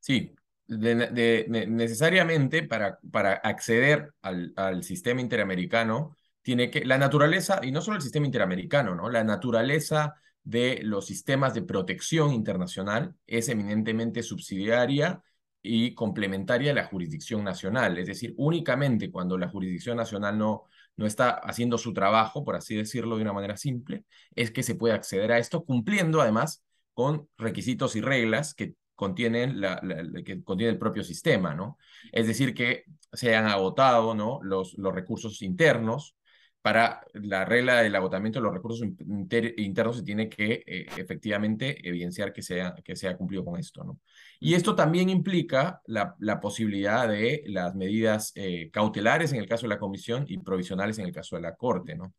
Sí, 0.00 0.34
necesariamente 0.68 2.62
para, 2.62 2.98
para 3.10 3.32
acceder 3.34 4.14
al, 4.22 4.52
al 4.56 4.82
sistema 4.84 5.20
interamericano, 5.20 6.16
tiene 6.42 6.70
que, 6.70 6.84
la 6.84 6.98
naturaleza, 6.98 7.60
y 7.62 7.72
no 7.72 7.80
solo 7.80 7.96
el 7.96 8.02
sistema 8.02 8.26
interamericano, 8.26 8.94
¿no? 8.94 9.10
La 9.10 9.24
naturaleza 9.24 10.14
de 10.42 10.80
los 10.82 11.06
sistemas 11.06 11.52
de 11.52 11.62
protección 11.62 12.32
internacional 12.32 13.14
es 13.26 13.48
eminentemente 13.48 14.22
subsidiaria 14.22 15.22
y 15.60 15.94
complementaria 15.94 16.72
a 16.72 16.74
la 16.74 16.86
jurisdicción 16.86 17.44
nacional. 17.44 17.98
Es 17.98 18.06
decir, 18.06 18.34
únicamente 18.38 19.10
cuando 19.10 19.36
la 19.36 19.48
jurisdicción 19.48 19.96
nacional 19.96 20.38
no, 20.38 20.64
no 20.98 21.06
está 21.06 21.30
haciendo 21.30 21.78
su 21.78 21.94
trabajo, 21.94 22.44
por 22.44 22.56
así 22.56 22.74
decirlo 22.74 23.16
de 23.16 23.22
una 23.22 23.32
manera 23.32 23.56
simple, 23.56 24.04
es 24.34 24.50
que 24.50 24.64
se 24.64 24.74
puede 24.74 24.94
acceder 24.94 25.32
a 25.32 25.38
esto, 25.38 25.64
cumpliendo 25.64 26.20
además 26.20 26.64
con 26.92 27.28
requisitos 27.38 27.94
y 27.96 28.00
reglas 28.00 28.52
que 28.52 28.74
contienen 28.96 29.60
la, 29.60 29.80
que 30.24 30.42
contiene 30.42 30.72
el 30.72 30.78
propio 30.78 31.04
sistema, 31.04 31.54
¿no? 31.54 31.78
Es 32.10 32.26
decir, 32.26 32.52
que 32.52 32.82
se 33.12 33.36
han 33.36 33.46
agotado, 33.46 34.12
¿no? 34.14 34.40
Los, 34.42 34.74
los 34.76 34.92
recursos 34.92 35.40
internos, 35.40 36.16
para 36.62 37.00
la 37.14 37.44
regla 37.44 37.82
del 37.82 37.94
agotamiento 37.94 38.38
de 38.38 38.44
los 38.44 38.52
recursos 38.52 38.86
internos 38.86 39.96
se 39.96 40.02
tiene 40.02 40.28
que 40.28 40.64
eh, 40.66 40.86
efectivamente 40.96 41.88
evidenciar 41.88 42.32
que 42.32 42.42
se, 42.42 42.60
ha, 42.60 42.74
que 42.74 42.96
se 42.96 43.08
ha 43.08 43.16
cumplido 43.16 43.44
con 43.44 43.58
esto. 43.58 43.84
¿no? 43.84 44.00
Y 44.40 44.54
esto 44.54 44.74
también 44.74 45.08
implica 45.08 45.80
la, 45.86 46.16
la 46.18 46.40
posibilidad 46.40 47.08
de 47.08 47.44
las 47.46 47.74
medidas 47.74 48.32
eh, 48.34 48.70
cautelares 48.72 49.32
en 49.32 49.38
el 49.38 49.48
caso 49.48 49.62
de 49.62 49.74
la 49.74 49.78
comisión 49.78 50.24
y 50.28 50.38
provisionales 50.38 50.98
en 50.98 51.06
el 51.06 51.12
caso 51.12 51.36
de 51.36 51.42
la 51.42 51.54
corte. 51.54 51.94
¿no? 51.94 52.14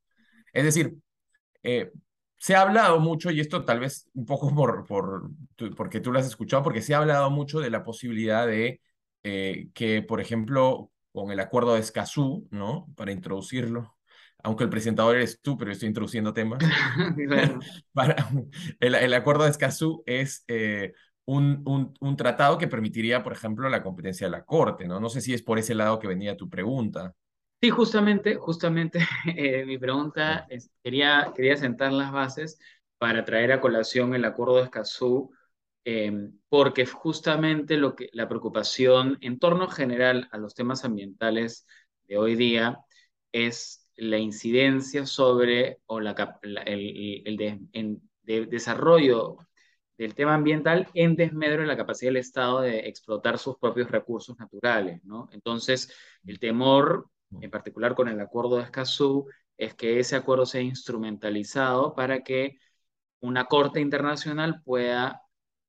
Es 0.53 0.63
decir, 0.63 0.95
eh, 1.63 1.91
se 2.37 2.55
ha 2.55 2.61
hablado 2.61 2.99
mucho, 3.01 3.31
y 3.31 3.41
esto 3.41 3.65
tal 3.65 3.81
vez 3.81 4.09
un 4.13 4.25
poco 4.25 4.51
por, 4.55 4.85
por, 4.87 5.29
porque 5.75 5.99
tú 5.99 6.11
lo 6.11 6.19
has 6.19 6.27
escuchado, 6.27 6.63
porque 6.63 6.81
se 6.81 6.93
ha 6.93 6.99
hablado 6.99 7.29
mucho 7.29 7.59
de 7.59 7.69
la 7.69 7.83
posibilidad 7.83 8.47
de 8.47 8.81
que, 9.21 10.03
por 10.07 10.21
ejemplo, 10.21 10.91
con 11.11 11.29
el 11.29 11.39
acuerdo 11.39 11.73
de 11.73 11.81
Escazú, 11.81 12.47
¿no? 12.51 12.87
Para 12.95 13.11
introducirlo, 13.11 13.98
aunque 14.43 14.63
el 14.63 14.69
presentador 14.69 15.15
eres 15.15 15.39
tú, 15.41 15.57
pero 15.57 15.71
estoy 15.71 15.87
introduciendo 15.87 16.33
temas. 16.33 16.59
Para, 17.93 18.15
el, 18.79 19.13
acuerdo 19.13 19.43
de 19.43 19.49
Escazú 19.49 20.03
es 20.05 20.43
eh, 20.47 20.93
un, 21.25 21.61
un, 21.65 21.93
un, 21.99 22.15
tratado 22.15 22.57
que 22.57 22.67
permitiría, 22.67 23.23
por 23.23 23.33
ejemplo, 23.33 23.69
la 23.69 23.83
competencia 23.83 24.27
de 24.27 24.31
la 24.31 24.45
Corte, 24.45 24.87
¿no? 24.87 24.99
No 24.99 25.09
sé 25.09 25.21
si 25.21 25.33
es 25.33 25.43
por 25.43 25.59
ese 25.59 25.75
lado 25.75 25.99
que 25.99 26.07
venía 26.07 26.37
tu 26.37 26.49
pregunta. 26.49 27.13
Sí, 27.61 27.69
justamente, 27.71 28.35
justamente 28.35 28.99
eh, 29.35 29.65
mi 29.65 29.77
pregunta 29.77 30.47
es, 30.49 30.71
quería, 30.81 31.33
quería 31.35 31.57
sentar 31.57 31.91
las 31.91 32.11
bases 32.11 32.57
para 32.97 33.25
traer 33.25 33.51
a 33.51 33.61
colación 33.61 34.15
el 34.15 34.23
acuerdo 34.25 34.57
de 34.57 34.63
Escazú, 34.63 35.31
em, 35.83 36.39
porque 36.47 36.85
justamente 36.85 37.77
lo 37.77 37.95
que, 37.95 38.09
la 38.13 38.29
preocupación 38.29 39.17
en 39.21 39.39
torno 39.39 39.67
general 39.67 40.29
a 40.31 40.37
los 40.37 40.55
temas 40.55 40.85
ambientales 40.85 41.65
de 42.07 42.17
hoy 42.17 42.35
día 42.35 42.79
es 43.33 43.88
la 43.99 44.17
incidencia 44.17 45.05
sobre 45.05 45.79
o 45.85 45.99
la, 45.99 46.39
el, 46.65 47.27
el 47.73 48.01
de, 48.23 48.45
desarrollo 48.45 49.37
del 49.97 50.15
tema 50.15 50.35
ambiental 50.35 50.87
en 50.93 51.15
desmedro 51.15 51.61
de 51.61 51.67
la 51.67 51.77
capacidad 51.77 52.09
del 52.09 52.17
Estado 52.17 52.61
de 52.61 52.87
explotar 52.87 53.37
sus 53.37 53.57
propios 53.57 53.91
recursos 53.91 54.37
naturales, 54.39 55.03
¿no? 55.03 55.27
Entonces, 55.33 55.93
el 56.25 56.39
temor, 56.39 57.09
en 57.41 57.51
particular 57.51 57.95
con 57.95 58.07
el 58.07 58.19
acuerdo 58.21 58.57
de 58.57 58.63
Escazú, 58.63 59.27
es 59.57 59.73
que 59.75 59.99
ese 59.99 60.15
acuerdo 60.15 60.45
sea 60.45 60.61
instrumentalizado 60.61 61.93
para 61.93 62.23
que 62.23 62.57
una 63.19 63.45
corte 63.45 63.81
internacional 63.81 64.61
pueda 64.63 65.21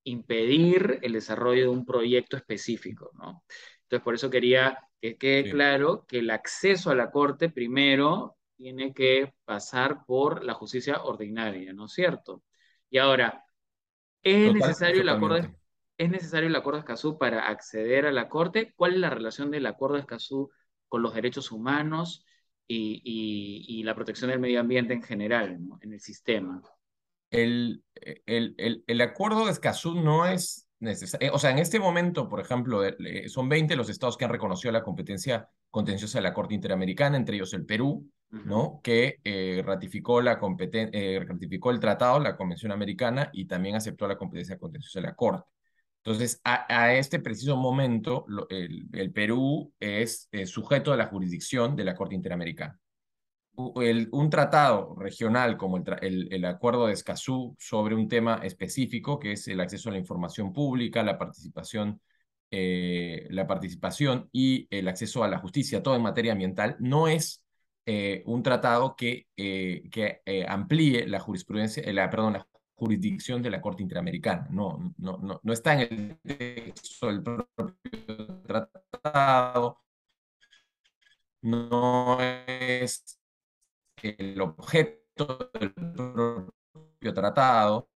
impedir 0.04 1.00
el 1.02 1.12
desarrollo 1.14 1.62
de 1.62 1.68
un 1.68 1.84
proyecto 1.84 2.36
específico, 2.36 3.10
¿no? 3.14 3.44
Entonces, 3.82 4.04
por 4.04 4.14
eso 4.14 4.30
quería 4.30 4.78
que 5.00 5.16
quede 5.16 5.50
claro 5.50 6.04
que 6.06 6.18
el 6.18 6.30
acceso 6.30 6.90
a 6.90 6.94
la 6.94 7.10
Corte 7.10 7.48
primero 7.48 8.36
tiene 8.56 8.92
que 8.92 9.32
pasar 9.44 10.04
por 10.04 10.44
la 10.44 10.54
justicia 10.54 11.02
ordinaria, 11.02 11.72
¿no 11.72 11.86
es 11.86 11.92
cierto? 11.92 12.42
Y 12.90 12.98
ahora, 12.98 13.44
¿es, 14.22 14.52
necesario, 14.52 15.00
el 15.00 15.08
acuerdo 15.08 15.48
¿es 15.96 16.10
necesario 16.10 16.48
el 16.48 16.56
acuerdo 16.56 16.78
de 16.78 16.80
Escazú 16.80 17.18
para 17.18 17.48
acceder 17.48 18.06
a 18.06 18.12
la 18.12 18.28
Corte? 18.28 18.72
¿Cuál 18.76 18.94
es 18.94 19.00
la 19.00 19.10
relación 19.10 19.50
del 19.50 19.66
acuerdo 19.66 19.96
de 19.96 20.02
Escazú 20.02 20.50
con 20.88 21.02
los 21.02 21.14
derechos 21.14 21.52
humanos 21.52 22.24
y, 22.66 23.02
y, 23.04 23.82
la 23.82 23.94
protección 23.94 24.30
del 24.30 24.38
medio 24.40 24.60
ambiente 24.60 24.92
en 24.92 25.02
general, 25.02 25.58
en 25.80 25.92
el 25.92 26.00
sistema? 26.00 26.62
El, 27.30 27.82
el, 27.94 28.54
el, 28.58 28.84
el 28.86 29.00
acuerdo 29.00 29.46
de 29.46 29.52
Escazú 29.52 29.94
no 29.94 30.26
es 30.26 30.69
o 31.32 31.38
sea, 31.38 31.50
en 31.50 31.58
este 31.58 31.78
momento, 31.78 32.28
por 32.28 32.40
ejemplo, 32.40 32.82
son 33.26 33.48
20 33.48 33.76
los 33.76 33.90
estados 33.90 34.16
que 34.16 34.24
han 34.24 34.30
reconocido 34.30 34.72
la 34.72 34.82
competencia 34.82 35.48
contenciosa 35.70 36.18
de 36.18 36.22
la 36.22 36.32
Corte 36.32 36.54
Interamericana, 36.54 37.16
entre 37.16 37.36
ellos 37.36 37.52
el 37.52 37.66
Perú, 37.66 38.10
¿no? 38.30 38.80
Que 38.82 39.18
eh, 39.24 39.62
ratificó, 39.64 40.22
la 40.22 40.40
eh, 40.72 41.24
ratificó 41.26 41.70
el 41.70 41.80
tratado, 41.80 42.18
la 42.20 42.36
Convención 42.36 42.72
Americana, 42.72 43.28
y 43.32 43.46
también 43.46 43.76
aceptó 43.76 44.08
la 44.08 44.16
competencia 44.16 44.58
contenciosa 44.58 45.00
de 45.00 45.06
la 45.06 45.14
Corte. 45.14 45.44
Entonces, 46.02 46.40
a, 46.44 46.94
este 46.94 47.18
preciso 47.18 47.58
momento, 47.58 48.24
el, 48.48 48.86
el, 48.92 49.12
Perú 49.12 49.74
es 49.78 50.30
sujeto 50.46 50.94
a 50.94 50.96
la 50.96 51.06
jurisdicción 51.06 51.76
de 51.76 51.84
la 51.84 51.94
Corte 51.94 52.14
Interamericana 52.14 52.80
un 53.54 54.30
tratado 54.30 54.94
regional 54.98 55.56
como 55.56 55.76
el, 55.76 56.28
el, 56.32 56.44
Acuerdo 56.44 56.86
de 56.86 56.94
Escazú 56.94 57.56
sobre 57.58 57.94
un 57.94 58.08
tema 58.08 58.40
específico, 58.42 59.18
que 59.18 59.32
es 59.32 59.48
el 59.48 59.60
acceso 59.60 59.88
a 59.88 59.92
la 59.92 59.98
información 59.98 60.52
pública, 60.52 61.02
la 61.02 61.18
participación, 61.18 62.00
eh, 62.50 63.26
la 63.30 63.46
participación 63.46 64.28
y 64.32 64.66
el 64.70 64.88
acceso 64.88 65.24
a 65.24 65.28
la 65.28 65.38
justicia, 65.38 65.82
todo 65.82 65.96
en 65.96 66.02
materia 66.02 66.32
ambiental, 66.32 66.76
no 66.80 67.08
es 67.08 67.44
eh, 67.86 68.22
un 68.26 68.42
tratado 68.42 68.96
que, 68.96 69.26
eh, 69.36 69.88
que 69.90 70.20
amplíe 70.48 71.06
la 71.06 71.20
jurisprudencia, 71.20 71.82
la, 71.92 72.08
perdón, 72.10 72.34
la 72.34 72.46
jurisdicción 72.74 73.42
de 73.42 73.50
la 73.50 73.60
Corte 73.60 73.82
Interamericana. 73.82 74.48
No, 74.50 74.94
no, 74.98 75.18
no, 75.18 75.40
no 75.42 75.52
está 75.52 75.74
en 75.82 76.18
el 76.26 76.36
texto 76.38 77.08
del 77.08 77.22
propio 77.22 78.40
tratado, 78.46 79.78
no 81.42 82.18
es 82.20 83.19
el 84.02 84.40
objeto 84.40 85.50
del 85.58 85.72
propio 85.72 87.14
tratado, 87.14 87.88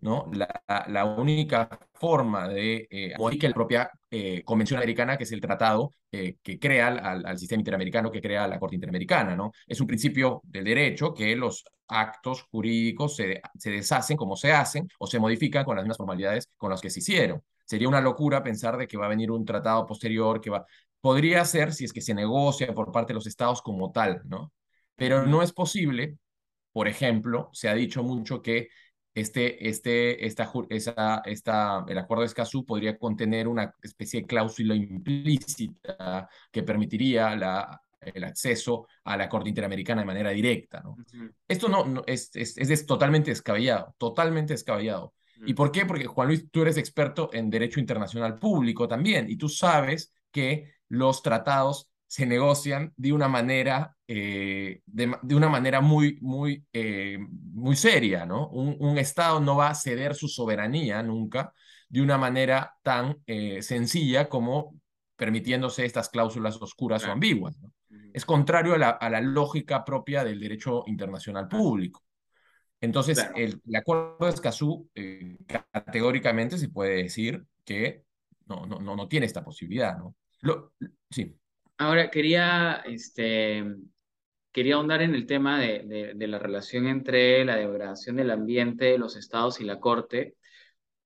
¿no? 0.00 0.30
La, 0.32 0.62
la 0.88 1.04
única 1.04 1.68
forma 1.94 2.48
de 2.48 2.88
eh, 2.90 3.14
que 3.38 3.48
la 3.48 3.54
propia 3.54 3.90
eh, 4.10 4.42
Convención 4.44 4.78
Americana, 4.78 5.16
que 5.16 5.24
es 5.24 5.32
el 5.32 5.40
tratado 5.40 5.92
eh, 6.12 6.36
que 6.42 6.58
crea 6.58 6.88
al, 6.88 7.24
al, 7.24 7.38
sistema 7.38 7.60
interamericano, 7.60 8.10
que 8.10 8.20
crea 8.20 8.46
la 8.48 8.58
Corte 8.58 8.74
Interamericana, 8.74 9.36
¿no? 9.36 9.52
Es 9.66 9.80
un 9.80 9.86
principio 9.86 10.40
del 10.44 10.64
derecho 10.64 11.14
que 11.14 11.34
los 11.36 11.64
actos 11.88 12.42
jurídicos 12.50 13.16
se, 13.16 13.40
se 13.58 13.70
deshacen 13.70 14.16
como 14.16 14.36
se 14.36 14.52
hacen 14.52 14.88
o 14.98 15.06
se 15.06 15.18
modifican 15.18 15.64
con 15.64 15.76
las 15.76 15.84
mismas 15.84 15.98
formalidades 15.98 16.48
con 16.56 16.70
las 16.70 16.80
que 16.80 16.90
se 16.90 17.00
hicieron. 17.00 17.42
Sería 17.64 17.88
una 17.88 18.00
locura 18.00 18.42
pensar 18.42 18.76
de 18.76 18.88
que 18.88 18.96
va 18.96 19.06
a 19.06 19.08
venir 19.08 19.30
un 19.30 19.44
tratado 19.44 19.86
posterior 19.86 20.40
que 20.40 20.50
va... 20.50 20.64
Podría 21.00 21.44
ser 21.44 21.72
si 21.72 21.84
es 21.84 21.92
que 21.92 22.00
se 22.00 22.14
negocia 22.14 22.74
por 22.74 22.92
parte 22.92 23.12
de 23.12 23.14
los 23.14 23.26
estados 23.26 23.62
como 23.62 23.90
tal, 23.92 24.22
¿no? 24.26 24.52
Pero 25.00 25.24
no 25.24 25.40
es 25.40 25.50
posible, 25.54 26.18
por 26.72 26.86
ejemplo, 26.86 27.48
se 27.54 27.70
ha 27.70 27.74
dicho 27.74 28.02
mucho 28.02 28.42
que 28.42 28.68
este, 29.14 29.66
este, 29.66 30.26
esta, 30.26 30.52
esa, 30.68 31.22
esta, 31.24 31.86
el 31.88 31.96
acuerdo 31.96 32.20
de 32.20 32.26
Escazú 32.26 32.66
podría 32.66 32.98
contener 32.98 33.48
una 33.48 33.74
especie 33.82 34.20
de 34.20 34.26
cláusula 34.26 34.74
implícita 34.74 36.28
que 36.52 36.62
permitiría 36.62 37.34
la, 37.34 37.80
el 37.98 38.24
acceso 38.24 38.88
a 39.04 39.16
la 39.16 39.26
Corte 39.26 39.48
Interamericana 39.48 40.02
de 40.02 40.06
manera 40.06 40.30
directa. 40.32 40.82
¿no? 40.82 40.98
Esto 41.48 41.70
no, 41.70 41.86
no 41.86 42.02
es, 42.06 42.30
es, 42.34 42.58
es, 42.58 42.84
totalmente 42.84 43.30
descabellado, 43.30 43.94
totalmente 43.96 44.52
descabellado. 44.52 45.14
¿Y 45.46 45.54
por 45.54 45.72
qué? 45.72 45.86
Porque 45.86 46.04
Juan 46.04 46.28
Luis, 46.28 46.50
tú 46.50 46.60
eres 46.60 46.76
experto 46.76 47.30
en 47.32 47.48
derecho 47.48 47.80
internacional 47.80 48.38
público 48.38 48.86
también 48.86 49.30
y 49.30 49.36
tú 49.36 49.48
sabes 49.48 50.12
que 50.30 50.74
los 50.88 51.22
tratados 51.22 51.89
se 52.10 52.26
negocian 52.26 52.92
de 52.96 53.12
una 53.12 53.28
manera, 53.28 53.96
eh, 54.08 54.82
de, 54.84 55.36
una 55.36 55.48
manera 55.48 55.80
muy, 55.80 56.18
muy, 56.20 56.66
eh, 56.72 57.16
muy 57.30 57.76
seria, 57.76 58.26
¿no? 58.26 58.48
Un, 58.48 58.98
Estado 58.98 59.38
no 59.38 59.54
va 59.54 59.70
a 59.70 59.76
ceder 59.76 60.16
su 60.16 60.26
soberanía 60.26 61.04
nunca 61.04 61.52
de 61.88 62.02
una 62.02 62.18
manera 62.18 62.74
tan 62.82 63.22
eh, 63.26 63.62
sencilla 63.62 64.28
como 64.28 64.74
permitiéndose 65.14 65.84
estas 65.84 66.08
cláusulas 66.08 66.60
oscuras 66.60 67.04
o 67.06 67.12
ambiguas. 67.12 67.56
Es 68.12 68.24
contrario 68.24 68.74
a 68.74 68.78
la, 68.78 68.90
a 68.90 69.08
la, 69.08 69.20
lógica 69.20 69.84
propia 69.84 70.24
del 70.24 70.40
derecho 70.40 70.82
internacional 70.88 71.46
público. 71.46 72.02
Entonces, 72.80 73.24
el, 73.36 73.62
acuerdo 73.76 74.16
de 74.18 74.30
Escazú 74.30 74.90
categóricamente 75.72 76.58
se 76.58 76.70
puede 76.70 77.04
decir 77.04 77.44
que 77.64 78.02
no, 78.46 78.66
no, 78.66 78.80
no, 78.80 78.96
no 78.96 79.06
tiene 79.06 79.26
esta 79.26 79.44
posibilidad, 79.44 79.96
¿no? 79.96 80.16
Lo, 80.40 80.72
sí. 81.08 81.39
Ahora, 81.80 82.10
quería, 82.10 82.82
este, 82.84 83.64
quería 84.52 84.74
ahondar 84.76 85.00
en 85.02 85.14
el 85.14 85.26
tema 85.26 85.58
de, 85.58 86.12
de, 86.14 86.26
la 86.28 86.38
relación 86.38 86.86
entre 86.86 87.42
la 87.44 87.56
degradación 87.56 88.16
del 88.16 88.30
ambiente, 88.30 88.98
los 88.98 89.16
estados 89.16 89.60
y 89.60 89.64
la 89.64 89.80
corte. 89.80 90.36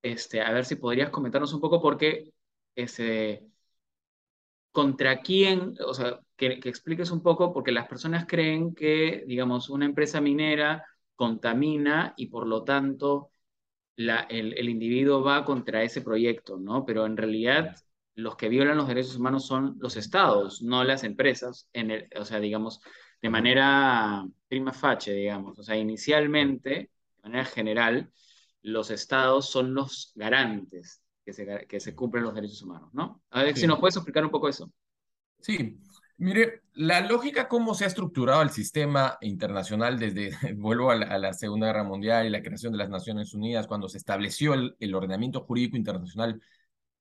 Este, 0.03 0.43
a 0.43 0.53
ver 0.53 0.65
si 0.65 0.77
podrías 0.77 1.11
comentarnos 1.11 1.55
un 1.55 1.61
poco, 1.61 1.81
porque 1.83 2.33
ese, 2.75 3.47
contra 4.73 5.21
quién, 5.23 5.77
o 5.87 5.95
sea, 5.95 6.21
que, 6.37 6.61
que, 6.61 6.69
expliques 6.71 7.11
un 7.13 7.23
poco, 7.23 7.53
porque 7.53 7.73
las 7.73 7.89
personas 7.89 8.27
creen 8.27 8.75
que, 8.75 9.25
digamos, 9.29 9.71
una 9.71 9.87
empresa 9.87 10.21
minera 10.21 10.85
contamina 11.15 12.15
y 12.17 12.29
por 12.29 12.47
lo 12.49 12.65
tanto 12.65 13.31
la, 13.97 14.21
el, 14.31 14.55
el, 14.59 14.69
individuo 14.69 15.23
va 15.23 15.45
contra 15.45 15.83
ese 15.85 16.03
proyecto, 16.03 16.59
¿no? 16.59 16.85
Pero 16.87 17.07
en 17.07 17.17
realidad 17.17 17.77
los 18.15 18.37
que 18.37 18.49
violan 18.49 18.77
los 18.77 18.89
derechos 18.89 19.17
humanos 19.17 19.47
son 19.47 19.77
los 19.81 19.97
estados, 19.97 20.63
no 20.63 20.85
las 20.85 21.05
empresas, 21.05 21.69
en 21.73 21.91
el, 21.91 22.09
o 22.19 22.25
sea, 22.25 22.41
digamos, 22.41 22.81
de 23.21 23.31
manera 23.31 24.25
prima 24.49 24.73
facie, 24.73 25.15
digamos, 25.15 25.59
o 25.59 25.63
sea, 25.63 25.77
inicialmente, 25.77 26.71
de 26.71 27.23
manera 27.23 27.45
general, 27.45 28.11
los 28.63 28.91
estados 28.91 29.51
son 29.51 29.75
los 29.75 30.13
garantes 30.15 31.03
que 31.25 31.33
se, 31.33 31.67
que 31.67 31.81
se 31.81 31.95
cumplen 31.95 32.25
los 32.25 32.35
derechos 32.35 32.63
humanos, 32.63 32.91
¿no? 32.93 33.23
A 33.31 33.43
ver 33.43 33.55
sí. 33.55 33.63
si 33.63 33.67
nos 33.67 33.79
puedes 33.79 33.97
explicar 33.97 34.25
un 34.25 34.31
poco 34.31 34.49
eso. 34.49 34.71
Sí, 35.41 35.79
Mire, 36.17 36.63
la 36.75 37.01
lógica 37.01 37.49
cómo 37.49 37.75
se 37.75 37.85
ha 37.85 37.89
estructurado 37.89 38.43
el 38.43 38.51
sistema 38.51 39.19
internacional 39.21 39.99
desde, 39.99 40.31
vuelvo 40.57 40.91
a 40.91 40.95
la, 40.95 41.07
a 41.07 41.19
la, 41.19 41.33
Segunda 41.33 41.67
Guerra 41.67 41.83
Mundial 41.83 42.27
y 42.27 42.31
la 42.31 42.43
creación 42.43 42.73
de 42.73 42.79
las 42.79 42.89
Naciones 42.89 43.35
Unidas, 43.35 43.67
cuando 43.67 43.89
se 43.89 43.99
estableció 43.99 44.55
el, 44.55 44.77
el, 44.79 44.95
ordenamiento 44.95 45.41
jurídico 45.41 45.77
internacional 45.77 46.41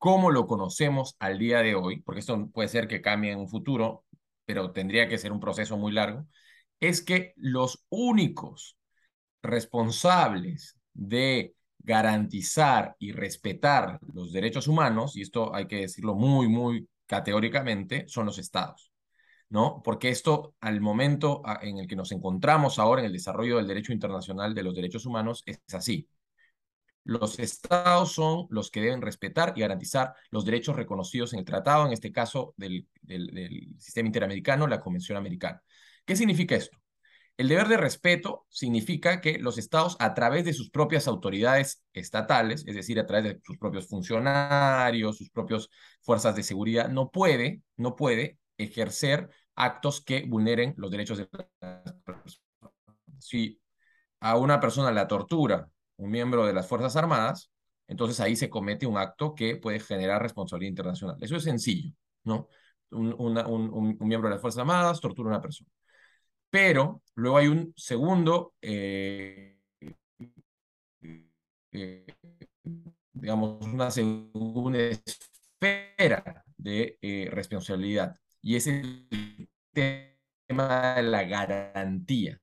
como 0.03 0.31
lo 0.31 0.48
conocemos 0.48 1.15
al 1.19 1.39
día 1.39 1.60
de 1.60 1.75
hoy, 1.75 2.01
porque 2.01 2.19
esto 2.19 2.50
puede 2.50 2.67
ser 2.67 2.89
que 2.89 3.01
cambie 3.01 3.31
en 3.31 3.39
un 3.39 3.48
futuro, 3.48 4.03
pero 4.43 4.74
tendría 4.74 5.07
que 5.07 5.17
ser 5.17 5.31
un 5.31 5.39
proceso 5.39 5.77
muy 5.77 5.93
largo, 5.93 6.27
es 6.81 7.01
que 7.01 7.31
los 7.38 7.86
únicos 7.88 8.77
responsables 9.41 10.77
de 10.93 11.55
garantizar 11.79 12.98
y 13.00 13.13
respetar 13.13 13.98
los 14.13 14.33
derechos 14.33 14.67
humanos, 14.67 15.15
y 15.15 15.22
esto 15.22 15.55
hay 15.55 15.67
que 15.67 15.77
decirlo 15.77 16.15
muy, 16.15 16.50
muy 16.50 16.89
categóricamente, 17.05 18.03
son 18.10 18.25
los 18.25 18.39
estados. 18.39 18.91
¿no? 19.48 19.81
Porque 19.86 20.10
esto, 20.10 20.53
al 20.60 20.81
momento 20.81 21.43
en 21.62 21.77
el 21.77 21.88
que 21.88 21.95
nos 21.95 22.12
encontramos 22.12 22.77
ahora 22.77 23.00
en 23.03 23.05
el 23.05 23.13
desarrollo 23.13 23.55
del 23.55 23.67
derecho 23.67 23.93
internacional 23.93 24.53
de 24.53 24.63
los 24.63 24.75
derechos 24.75 25.05
humanos, 25.05 25.43
es 25.45 25.62
así. 25.74 26.10
Los 27.05 27.38
estados 27.39 28.13
son 28.13 28.48
los 28.50 28.72
que 28.72 28.81
deben 28.81 29.01
respetar 29.01 29.53
y 29.55 29.62
garantizar 29.62 30.13
los 30.29 30.45
derechos 30.45 30.75
reconocidos 30.75 31.33
en 31.33 31.39
el 31.39 31.45
tratado, 31.45 31.86
en 31.86 31.91
este 31.91 32.12
caso 32.12 32.53
del, 32.57 32.88
sistema 33.77 34.07
interamericano, 34.07 34.67
la 34.67 34.79
Convención 34.79 35.17
Americana. 35.17 35.62
¿Qué 36.05 36.15
significa 36.15 36.55
esto? 36.55 36.77
El 37.36 37.48
deber 37.50 37.67
de 37.67 37.77
respeto 37.77 38.45
significa 38.50 39.19
que 39.19 39.39
los 39.39 39.57
estados, 39.57 39.98
a 40.00 40.13
través 40.13 40.45
de 40.45 40.53
sus 40.53 40.69
propias 40.69 41.07
autoridades 41.07 41.83
estatales, 41.93 42.63
es 42.67 42.75
decir, 42.75 43.00
a 43.00 43.07
través 43.07 43.25
de 43.25 43.41
sus 43.43 43.57
propios 43.57 43.88
funcionarios, 43.88 45.17
sus 45.17 45.29
propias 45.29 45.67
fuerzas 46.01 46.36
de 46.36 46.43
seguridad, 46.43 46.89
no 46.89 47.10
puede, 47.10 47.63
no 47.75 47.95
puede 47.95 48.38
ejercer 48.57 49.29
actos 49.55 50.01
que 50.01 50.25
vulneren 50.27 50.74
los 50.77 50.91
derechos 50.91 51.17
de 51.17 51.27
las 51.60 51.95
personas. 52.05 52.41
Si 53.19 53.60
a 54.19 54.38
una 54.38 54.60
persona 54.60 54.91
la 54.91 55.07
tortura 55.07 55.69
un 55.97 56.12
miembro 56.12 56.45
de 56.45 56.53
las 56.53 56.67
Fuerzas 56.67 56.95
Armadas, 56.95 57.51
entonces 57.88 58.19
ahí 58.19 58.35
se 58.35 58.50
comete 58.50 58.85
un 58.85 58.97
acto 58.97 59.35
que 59.35 59.57
puede 59.57 59.79
generar 59.79 60.21
responsabilidad 60.21 60.69
internacional. 60.69 61.17
Eso 61.21 61.35
es 61.35 61.43
sencillo, 61.43 61.91
¿no? 62.23 62.47
Un, 62.91 63.13
un, 63.19 63.97
un 64.00 64.07
miembro 64.07 64.29
de 64.29 64.35
las 64.35 64.41
Fuerzas 64.41 64.62
Armadas 64.62 65.01
tortura 65.01 65.29
a 65.29 65.33
una 65.33 65.41
persona. 65.41 65.69
Pero 66.50 67.01
luego 67.15 67.38
hay 67.38 67.47
un 67.47 67.73
segundo, 67.75 68.53
eh, 68.62 69.57
eh, 71.71 72.05
digamos, 73.13 73.65
una 73.65 73.91
segunda 73.91 74.79
esfera 74.79 76.43
de 76.57 76.97
eh, 77.01 77.29
responsabilidad 77.31 78.15
y 78.41 78.55
es 78.55 78.67
el 78.67 79.07
tema 79.73 80.95
de 80.95 81.03
la 81.03 81.23
garantía. 81.23 82.39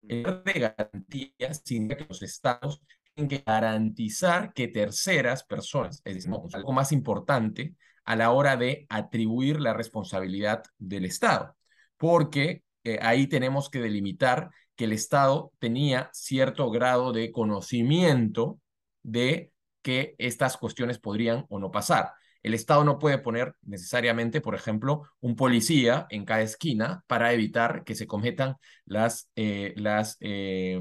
De 0.00 0.52
garantía 0.54 1.54
significa 1.54 1.96
que 1.96 2.06
los 2.08 2.22
estados 2.22 2.80
tienen 3.14 3.28
que 3.28 3.42
garantizar 3.44 4.52
que 4.52 4.68
terceras 4.68 5.44
personas, 5.44 6.00
es 6.04 6.14
decir, 6.14 6.32
algo 6.52 6.72
más 6.72 6.92
importante 6.92 7.74
a 8.04 8.16
la 8.16 8.30
hora 8.30 8.56
de 8.56 8.86
atribuir 8.88 9.60
la 9.60 9.74
responsabilidad 9.74 10.62
del 10.78 11.04
Estado, 11.04 11.56
porque 11.96 12.62
eh, 12.84 12.98
ahí 13.02 13.26
tenemos 13.26 13.68
que 13.68 13.80
delimitar 13.80 14.50
que 14.76 14.84
el 14.84 14.92
Estado 14.92 15.52
tenía 15.58 16.08
cierto 16.12 16.70
grado 16.70 17.12
de 17.12 17.32
conocimiento 17.32 18.60
de 19.02 19.52
que 19.82 20.14
estas 20.18 20.56
cuestiones 20.56 20.98
podrían 20.98 21.44
o 21.48 21.58
no 21.58 21.70
pasar. 21.70 22.12
El 22.42 22.54
Estado 22.54 22.84
no 22.84 22.98
puede 22.98 23.18
poner 23.18 23.54
necesariamente, 23.62 24.40
por 24.40 24.54
ejemplo, 24.54 25.02
un 25.20 25.36
policía 25.36 26.06
en 26.10 26.24
cada 26.24 26.42
esquina 26.42 27.04
para 27.06 27.32
evitar 27.32 27.84
que 27.84 27.94
se 27.94 28.06
cometan 28.06 28.56
las, 28.84 29.30
eh, 29.36 29.74
eh, 30.20 30.80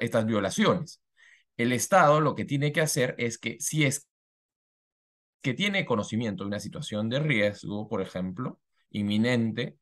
estas 0.00 0.26
violaciones. 0.26 1.02
El 1.56 1.72
Estado 1.72 2.20
lo 2.20 2.34
que 2.34 2.44
tiene 2.44 2.72
que 2.72 2.80
hacer 2.80 3.14
es 3.18 3.38
que 3.38 3.58
si 3.60 3.84
es 3.84 4.08
que 5.42 5.54
tiene 5.54 5.84
conocimiento 5.84 6.42
de 6.42 6.48
una 6.48 6.60
situación 6.60 7.08
de 7.10 7.20
riesgo, 7.20 7.88
por 7.88 8.00
ejemplo, 8.00 8.60
inminente 8.90 9.76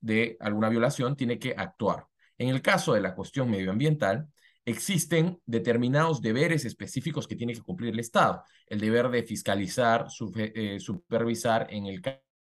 de 0.00 0.36
alguna 0.40 0.68
violación, 0.68 1.16
tiene 1.16 1.38
que 1.38 1.54
actuar. 1.56 2.06
En 2.36 2.48
el 2.48 2.62
caso 2.62 2.94
de 2.94 3.00
la 3.00 3.14
cuestión 3.14 3.48
medioambiental, 3.48 4.28
existen 4.64 5.40
determinados 5.46 6.22
deberes 6.22 6.64
específicos 6.64 7.28
que 7.28 7.36
tiene 7.36 7.54
que 7.54 7.62
cumplir 7.62 7.92
el 7.92 8.00
Estado. 8.00 8.44
El 8.66 8.80
deber 8.80 9.08
de 9.10 9.22
fiscalizar, 9.22 10.06
eh, 10.36 10.80
supervisar 10.80 11.66
en 11.70 11.86
el 11.86 12.02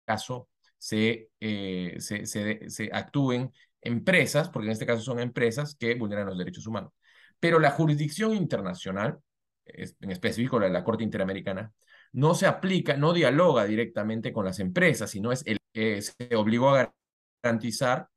caso 0.05 0.49
se, 0.79 1.31
eh, 1.41 1.97
se, 1.99 2.91
actúen 2.93 3.53
empresas, 3.81 4.49
porque 4.49 4.67
en 4.67 4.73
este 4.73 4.87
caso 4.87 5.03
son 5.03 5.21
empresas 5.21 5.75
que 5.75 5.95
vulneran 5.95 6.27
los 6.27 6.39
derechos 6.39 6.67
humanos. 6.67 6.93
Pero 7.41 7.59
la 7.59 7.71
jurisdicción 7.71 8.35
internacional, 8.35 9.19
en 9.65 10.11
específico 10.11 10.59
la 10.61 10.67
de 10.67 10.73
la 10.73 10.85
Corte 10.85 11.05
Interamericana, 11.05 11.73
no 12.13 12.35
se 12.35 12.47
aplica, 12.47 12.97
no 12.97 13.13
dialoga 13.13 13.65
directamente 13.67 14.33
con 14.33 14.45
las 14.45 14.59
empresas, 14.61 15.11
sino 15.11 15.33
es 15.33 15.43
el, 15.47 15.59
eh, 15.75 16.01
se 16.03 16.35
obligó 16.37 16.71
a 16.75 16.93
garantizar 17.43 18.09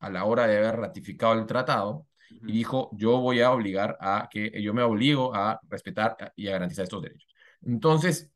a 0.00 0.10
la 0.10 0.24
hora 0.24 0.46
de 0.46 0.58
haber 0.58 0.76
ratificado 0.76 1.34
el 1.34 1.46
tratado, 1.46 2.06
y 2.42 2.52
dijo, 2.52 2.90
yo 2.92 3.18
voy 3.18 3.40
a 3.40 3.52
obligar 3.52 3.96
a 4.00 4.28
que, 4.30 4.62
yo 4.62 4.74
me 4.74 4.82
obligo 4.82 5.34
a 5.34 5.60
respetar 5.68 6.16
y 6.36 6.48
a 6.48 6.52
garantizar 6.52 6.84
estos 6.84 7.02
derechos. 7.02 7.34
Entonces, 7.62 8.30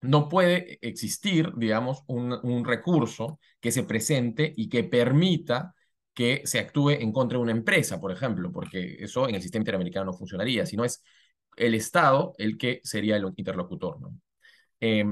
no 0.00 0.28
puede 0.28 0.78
existir, 0.86 1.52
digamos, 1.56 2.02
un, 2.06 2.32
un 2.42 2.64
recurso 2.64 3.40
que 3.60 3.72
se 3.72 3.82
presente 3.82 4.52
y 4.56 4.68
que 4.68 4.84
permita 4.84 5.74
que 6.14 6.42
se 6.44 6.58
actúe 6.58 6.90
en 6.90 7.12
contra 7.12 7.38
de 7.38 7.42
una 7.42 7.52
empresa, 7.52 8.00
por 8.00 8.12
ejemplo, 8.12 8.50
porque 8.52 8.96
eso 9.00 9.28
en 9.28 9.36
el 9.36 9.42
sistema 9.42 9.62
interamericano 9.62 10.06
no 10.06 10.12
funcionaría, 10.12 10.66
sino 10.66 10.84
es 10.84 11.02
el 11.56 11.74
Estado 11.74 12.34
el 12.38 12.56
que 12.58 12.80
sería 12.84 13.16
el 13.16 13.32
interlocutor, 13.36 14.00
¿no? 14.00 14.14
Eh, 14.80 15.04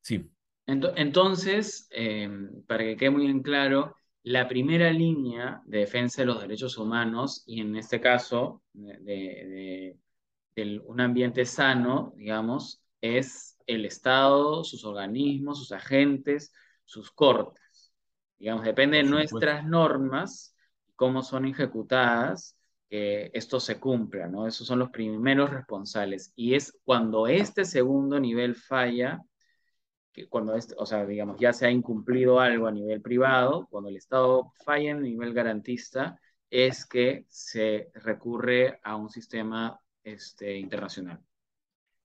sí. 0.00 0.30
Entonces, 0.66 1.86
eh, 1.90 2.28
para 2.66 2.84
que 2.84 2.96
quede 2.96 3.10
muy 3.10 3.26
en 3.26 3.42
claro, 3.42 3.96
la 4.24 4.48
primera 4.48 4.90
línea 4.90 5.60
de 5.66 5.80
defensa 5.80 6.22
de 6.22 6.26
los 6.26 6.40
derechos 6.40 6.78
humanos, 6.78 7.44
y 7.46 7.60
en 7.60 7.76
este 7.76 8.00
caso 8.00 8.62
de, 8.72 8.98
de, 8.98 9.98
de, 10.56 10.80
un 10.80 11.00
ambiente 11.00 11.44
sano, 11.44 12.14
digamos, 12.16 12.82
es 13.02 13.58
el 13.66 13.84
Estado, 13.84 14.64
sus 14.64 14.84
organismos, 14.84 15.58
sus 15.58 15.72
agentes, 15.72 16.52
sus 16.86 17.10
cortes. 17.10 17.92
Digamos, 18.38 18.64
depende 18.64 18.96
de 18.98 19.02
nuestras 19.04 19.66
normas, 19.66 20.56
cómo 20.96 21.22
son 21.22 21.44
ejecutadas, 21.44 22.56
que 22.88 23.30
esto 23.34 23.60
se 23.60 23.78
cumpla, 23.78 24.26
¿no? 24.26 24.46
Esos 24.46 24.66
son 24.66 24.78
los 24.78 24.90
primeros 24.90 25.50
responsables. 25.50 26.32
Y 26.34 26.54
es 26.54 26.78
cuando 26.84 27.26
este 27.26 27.66
segundo 27.66 28.18
nivel 28.18 28.54
falla, 28.54 29.20
que 30.14 30.28
cuando, 30.28 30.54
es, 30.54 30.74
o 30.78 30.86
sea, 30.86 31.04
digamos, 31.04 31.36
ya 31.40 31.52
se 31.52 31.66
ha 31.66 31.70
incumplido 31.70 32.38
algo 32.38 32.68
a 32.68 32.72
nivel 32.72 33.02
privado, 33.02 33.66
cuando 33.68 33.90
el 33.90 33.96
Estado 33.96 34.52
falla 34.64 34.92
en 34.92 35.02
nivel 35.02 35.34
garantista, 35.34 36.18
es 36.48 36.86
que 36.86 37.26
se 37.28 37.90
recurre 37.94 38.78
a 38.84 38.94
un 38.94 39.10
sistema 39.10 39.78
este, 40.04 40.56
internacional. 40.56 41.20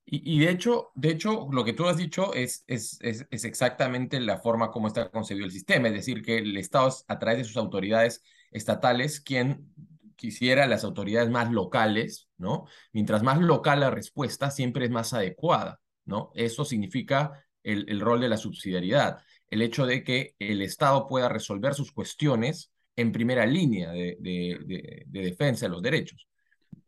Y, 0.06 0.38
y, 0.38 0.40
de, 0.40 0.50
hecho, 0.50 0.90
de 0.96 1.12
hecho, 1.12 1.48
lo 1.52 1.64
que 1.64 1.74
tú 1.74 1.86
has 1.86 1.98
dicho 1.98 2.34
es, 2.34 2.64
es, 2.66 2.98
es, 3.02 3.28
es, 3.30 3.46
exactamente 3.46 4.20
la 4.20 4.40
forma 4.40 4.72
como 4.72 4.88
está 4.88 5.12
concebido 5.12 5.46
el 5.46 5.52
sistema, 5.52 5.90
es 5.90 5.94
decir, 5.94 6.24
que 6.24 6.40
el 6.40 6.58
Estado 6.58 6.88
es 6.88 7.06
a 7.08 7.20
través 7.20 7.38
de 7.38 7.44
sus 7.44 7.58
autoridades 7.58 8.24
estatales 8.50 9.22
quien 9.22 9.72
quisiera 10.16 10.66
las 10.66 10.84
autoridades 10.84 11.30
más 11.30 11.52
locales, 11.52 12.28
¿no? 12.38 12.66
Mientras 12.92 13.22
más 13.22 13.40
local 13.40 13.82
la 13.82 13.92
respuesta, 13.92 14.50
siempre 14.50 14.86
es 14.86 14.92
más 14.92 15.14
adecuada, 15.14 15.80
¿no? 16.06 16.32
Eso 16.34 16.66
significa 16.66 17.46
el, 17.64 17.86
el, 17.90 18.00
rol 18.00 18.22
de 18.22 18.30
la 18.30 18.38
subsidiariedad, 18.38 19.18
el 19.50 19.62
hecho 19.62 19.86
de 19.86 20.04
que 20.04 20.36
el 20.40 20.62
Estado 20.62 21.08
pueda 21.08 21.30
resolver 21.30 21.74
sus 21.74 21.92
cuestiones 21.92 22.72
en 22.96 23.12
primera 23.12 23.46
línea 23.46 23.92
de, 23.92 24.18
de, 24.20 24.60
de, 24.66 25.04
de 25.08 25.22
defensa 25.22 25.66
de 25.66 25.70
los 25.72 25.82
derechos. 25.82 26.28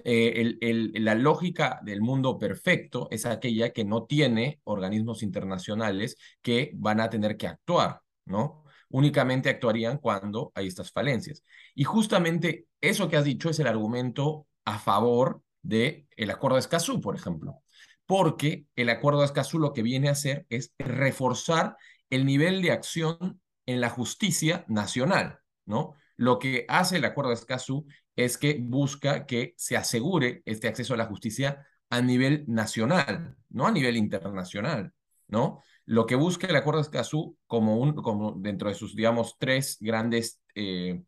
eh, 0.04 0.58
la 1.00 1.16
lógica 1.16 1.80
del 1.84 2.02
mundo 2.02 2.38
perfecto 2.40 3.08
es 3.12 3.26
aquella 3.26 3.72
que 3.72 3.86
no 3.86 4.06
tiene 4.06 4.60
organismos 4.64 5.24
internacionales 5.24 6.18
que 6.42 6.72
van 6.76 7.00
a 7.00 7.10
tener 7.10 7.38
que 7.38 7.48
actuar, 7.48 8.02
¿no? 8.26 8.64
Únicamente 8.90 9.50
actuarían 9.50 9.98
cuando 10.00 10.52
hay 10.56 10.68
estas 10.68 10.92
falencias. 10.92 11.44
Y 11.76 11.84
justamente 11.84 12.68
eso 12.82 13.08
que 13.10 13.18
has 13.18 13.24
dicho 13.26 13.50
es 13.50 13.60
el 13.60 13.68
argumento 13.68 14.48
a 14.66 14.80
favor 14.80 15.42
del 15.62 16.08
el 16.18 16.32
acuerdo 16.32 16.56
de 16.56 16.62
Escazú, 16.62 17.00
por 17.02 17.16
ejemplo. 17.16 17.62
Porque 18.12 18.65
el 18.76 18.89
acuerdo 18.89 19.21
de 19.21 19.28
Escazú 19.28 19.58
lo 19.58 19.71
que 19.71 19.84
viene 19.84 20.10
a 20.10 20.12
hacer 20.12 20.45
es 20.50 20.74
reforzar 20.78 21.78
el 22.10 22.26
nivel 22.26 22.62
de 22.62 22.74
acción 22.74 23.39
en 23.65 23.80
la 23.80 23.89
justicia 23.89 24.65
nacional, 24.67 25.39
¿no? 25.65 25.93
Lo 26.17 26.38
que 26.38 26.65
hace 26.67 26.97
el 26.97 27.06
acuerdo 27.06 27.30
de 27.30 27.36
Escazú 27.36 27.86
es 28.17 28.38
que 28.38 28.58
busca 28.62 29.26
que 29.26 29.54
se 29.56 29.78
asegure 29.78 30.41
este 30.43 30.67
acceso 30.67 30.93
a 30.93 30.97
la 30.97 31.06
justicia 31.06 31.65
a 31.89 32.02
nivel 32.02 32.43
nacional, 32.50 33.38
no 33.47 33.65
a 33.65 33.71
nivel 33.71 33.95
internacional, 33.95 34.91
¿no? 35.30 35.63
Lo 35.86 36.06
que 36.06 36.15
busca 36.15 36.47
el 36.47 36.56
acuerdo 36.58 36.82
de 36.82 36.88
Escazú 36.88 37.38
como, 37.47 37.78
un, 37.78 37.93
como 37.93 38.34
dentro 38.34 38.67
de 38.67 38.76
sus, 38.76 38.93
digamos, 38.93 39.38
tres 39.39 39.78
grandes, 39.80 40.41
eh, 40.54 41.02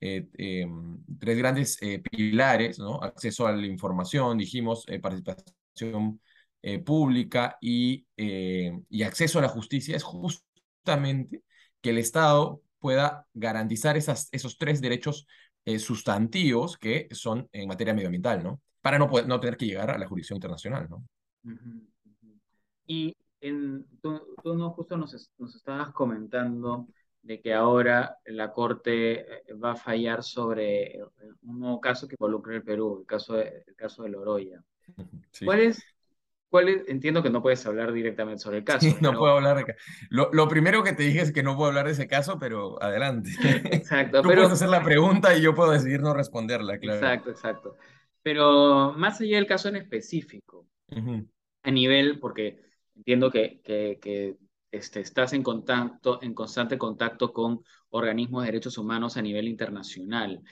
eh, 0.00 0.26
em, 0.36 1.04
tres 1.20 1.38
grandes 1.38 1.80
eh, 1.82 2.00
pilares, 2.00 2.80
¿no? 2.80 3.00
Acceso 3.00 3.46
a 3.46 3.52
la 3.52 3.64
información, 3.64 4.38
dijimos, 4.38 4.86
participación 5.00 6.18
pública 6.84 7.56
y, 7.60 8.06
y 8.16 9.02
acceso 9.02 9.38
a 9.38 9.42
la 9.42 9.48
justicia, 9.48 9.96
es 9.96 10.02
justamente 10.02 11.42
que 11.80 11.90
el 11.90 11.98
Estado 11.98 12.62
pueda 12.78 13.26
garantizar 13.34 13.96
esas, 13.96 14.28
esos 14.32 14.58
tres 14.58 14.80
derechos 14.80 15.26
eh, 15.64 15.78
sustantivos 15.78 16.78
que 16.78 17.08
son 17.10 17.48
en 17.52 17.68
materia 17.68 17.94
medioambiental, 17.94 18.42
¿no? 18.42 18.60
Para 18.80 18.98
no, 18.98 19.08
poder, 19.08 19.26
no 19.26 19.40
tener 19.40 19.56
que 19.56 19.66
llegar 19.66 19.90
a 19.90 19.98
la 19.98 20.06
jurisdicción 20.06 20.36
internacional, 20.36 20.88
¿no? 20.88 21.04
Y 22.86 23.14
en, 23.40 23.86
tú, 24.00 24.20
no, 24.44 24.70
justo 24.70 24.96
nos, 24.96 25.30
nos 25.36 25.54
estabas 25.54 25.92
comentando 25.92 26.88
de 27.22 27.40
que 27.40 27.52
ahora 27.52 28.16
la 28.24 28.52
Corte 28.52 29.20
eh, 29.20 29.54
va 29.54 29.72
a 29.72 29.76
fallar 29.76 30.22
sobre 30.22 30.96
eh, 30.96 31.02
un 31.42 31.60
nuevo 31.60 31.80
caso 31.80 32.08
que 32.08 32.16
involucra 32.18 32.54
el 32.54 32.62
Perú, 32.62 33.00
el 33.00 33.06
caso 33.06 33.34
de, 33.34 33.64
el 33.66 33.74
caso 33.74 34.04
de 34.04 34.08
Loroya. 34.08 34.64
¿Cuál 35.44 35.60
es 35.60 35.82
entiendo 36.86 37.22
que 37.22 37.30
no 37.30 37.42
puedes 37.42 37.64
hablar 37.66 37.92
directamente 37.92 38.42
sobre 38.42 38.58
el 38.58 38.64
caso. 38.64 38.80
Sí, 38.80 38.96
no 39.00 39.12
puedo 39.12 39.34
hablar 39.34 39.64
de 39.64 39.74
lo, 40.10 40.30
lo, 40.32 40.48
primero 40.48 40.82
que 40.82 40.92
te 40.92 41.02
dije 41.02 41.20
es 41.20 41.32
que 41.32 41.42
no 41.42 41.56
puedo 41.56 41.68
hablar 41.68 41.86
de 41.86 41.92
ese 41.92 42.08
caso, 42.08 42.38
pero 42.38 42.82
adelante. 42.82 43.30
Exacto. 43.72 44.22
Tú 44.22 44.28
puedes 44.28 44.50
hacer 44.50 44.68
la 44.68 44.82
pregunta 44.82 45.36
y 45.36 45.42
yo 45.42 45.54
puedo 45.54 45.72
decidir 45.72 46.00
no 46.00 46.14
responderla, 46.14 46.78
claro. 46.78 46.98
Exacto, 46.98 47.30
exacto. 47.30 47.76
Pero 48.22 48.94
más 48.96 49.20
allá 49.20 49.36
del 49.36 49.46
caso 49.46 49.68
en 49.68 49.76
específico, 49.76 50.66
a 51.62 51.70
nivel, 51.70 52.18
porque 52.18 52.60
entiendo 52.96 53.30
que, 53.30 53.60
que, 53.62 53.98
que 54.00 54.36
este, 54.70 55.00
estás 55.00 55.32
en, 55.32 55.42
contacto, 55.42 56.18
en 56.22 56.34
constante 56.34 56.76
contacto 56.76 57.32
con 57.32 57.62
organismos 57.90 58.42
de 58.42 58.46
derechos 58.46 58.78
humanos 58.78 59.16
a 59.16 59.22
nivel 59.22 59.48
internacional. 59.48 60.42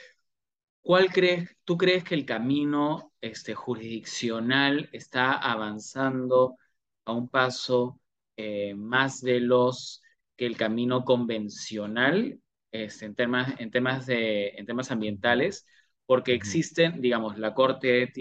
¿Cuál 0.87 1.12
crees, 1.12 1.51
tú 1.64 1.77
crees 1.77 2.05
que 2.05 2.14
el 2.14 2.25
camino 2.25 3.12
este, 3.20 3.57
jurisdiccional 3.57 4.88
está 4.92 5.33
avanzando 5.33 6.59
a 7.05 7.12
un 7.12 7.29
paso 7.29 8.01
eh, 8.37 8.72
más 8.77 9.20
veloz 9.20 10.01
que 10.37 10.46
el 10.46 10.57
camino 10.57 11.05
convencional 11.05 12.38
este, 12.70 13.07
en, 13.07 13.16
temas, 13.16 13.59
en, 13.59 13.72
temas 13.72 14.07
de, 14.07 14.51
en 14.51 14.64
temas 14.64 14.92
ambientales? 14.92 15.66
Porque 16.07 16.35
existen, 16.35 17.01
digamos, 17.01 17.37
la 17.37 17.53
Corte 17.53 18.12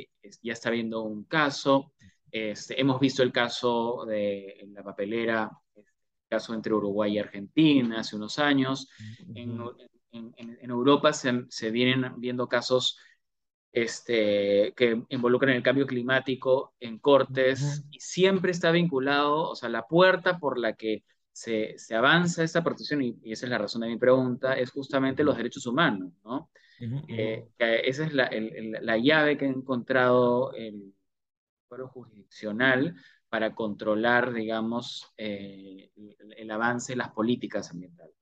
ya 0.41 0.53
está 0.53 0.71
viendo 0.71 1.03
un 1.03 1.25
caso, 1.25 1.93
este, 2.31 2.81
hemos 2.81 2.99
visto 2.99 3.21
el 3.21 3.31
caso 3.31 4.05
de 4.07 4.67
la 4.73 4.81
papelera, 4.81 5.51
el 5.75 5.83
caso 6.27 6.55
entre 6.55 6.73
Uruguay 6.73 7.13
y 7.13 7.19
Argentina 7.19 7.99
hace 7.99 8.15
unos 8.15 8.39
años. 8.39 8.89
En, 9.35 9.51
en, 9.51 9.94
Europa 10.61 11.13
se, 11.13 11.71
vienen 11.71 12.19
viendo 12.19 12.47
casos 12.47 12.97
este, 13.71 14.73
que 14.75 15.03
involucran 15.09 15.55
el 15.55 15.63
cambio 15.63 15.85
climático 15.85 16.73
en 16.79 16.99
cortes 16.99 17.85
y 17.91 17.99
siempre 17.99 18.51
está 18.51 18.71
vinculado, 18.71 19.49
o 19.49 19.55
sea, 19.55 19.69
la 19.69 19.87
puerta 19.87 20.39
por 20.39 20.57
la 20.57 20.73
que 20.73 21.03
se, 21.31 21.77
se 21.77 21.95
avanza 21.95 22.43
esta 22.43 22.63
protección, 22.63 23.01
y, 23.01 23.19
esa 23.25 23.45
es 23.45 23.49
la 23.49 23.57
razón 23.57 23.81
de 23.81 23.89
mi 23.89 23.97
pregunta, 23.97 24.53
es 24.53 24.71
justamente 24.71 25.23
los 25.23 25.35
derechos 25.35 25.67
humanos, 25.67 26.13
¿no? 26.23 26.49
Eh, 27.07 27.47
esa 27.57 28.05
es 28.05 28.13
la, 28.13 28.29
la, 28.81 28.97
llave 28.97 29.37
que 29.37 29.45
ha 29.45 29.49
encontrado 29.49 30.53
el 30.53 30.93
foro 31.67 31.87
jurisdiccional 31.87 32.95
para 33.29 33.55
controlar, 33.55 34.33
digamos, 34.33 35.13
eh, 35.17 35.91
el, 36.37 36.51
avance 36.51 36.93
de 36.93 36.97
las 36.97 37.11
políticas 37.11 37.71
ambientales. 37.71 38.15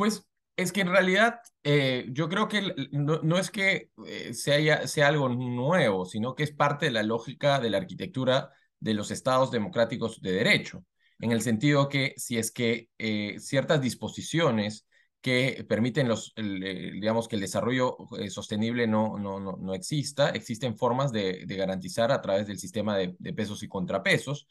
Pues 0.00 0.26
es 0.56 0.72
que 0.72 0.80
en 0.80 0.88
realidad 0.88 1.40
eh, 1.62 2.06
yo 2.08 2.30
creo 2.30 2.48
que 2.48 2.74
no, 2.90 3.36
es 3.36 3.50
que 3.50 3.90
eh, 4.06 4.32
sea, 4.32 4.86
sea 4.86 5.08
algo 5.08 5.28
nuevo, 5.28 6.06
sino 6.06 6.34
que 6.34 6.42
es 6.42 6.52
parte 6.52 6.86
de 6.86 6.92
la 6.92 7.02
lógica 7.02 7.60
de 7.60 7.68
la 7.68 7.76
arquitectura 7.76 8.50
de 8.78 8.94
los 8.94 9.10
estados 9.10 9.50
democráticos 9.50 10.22
de 10.22 10.32
derecho, 10.32 10.86
en 11.18 11.32
el 11.32 11.42
sentido 11.42 11.90
que 11.90 12.14
si 12.16 12.38
es 12.38 12.50
que 12.50 12.88
eh, 12.96 13.36
ciertas 13.40 13.82
disposiciones 13.82 14.86
que 15.20 15.66
permiten 15.68 16.08
los, 16.08 16.32
digamos 16.34 17.28
que 17.28 17.36
el 17.36 17.42
desarrollo 17.42 17.98
sostenible 18.30 18.86
no, 18.86 19.18
no, 19.18 19.38
no, 19.38 19.74
exista, 19.74 20.30
existen 20.30 20.78
formas 20.78 21.12
de, 21.12 21.44
garantizar 21.46 22.10
a 22.10 22.22
través 22.22 22.46
del 22.46 22.58
sistema 22.58 22.96
de, 22.96 23.34
pesos 23.34 23.62
y 23.62 23.68
contrapesos, 23.68 24.46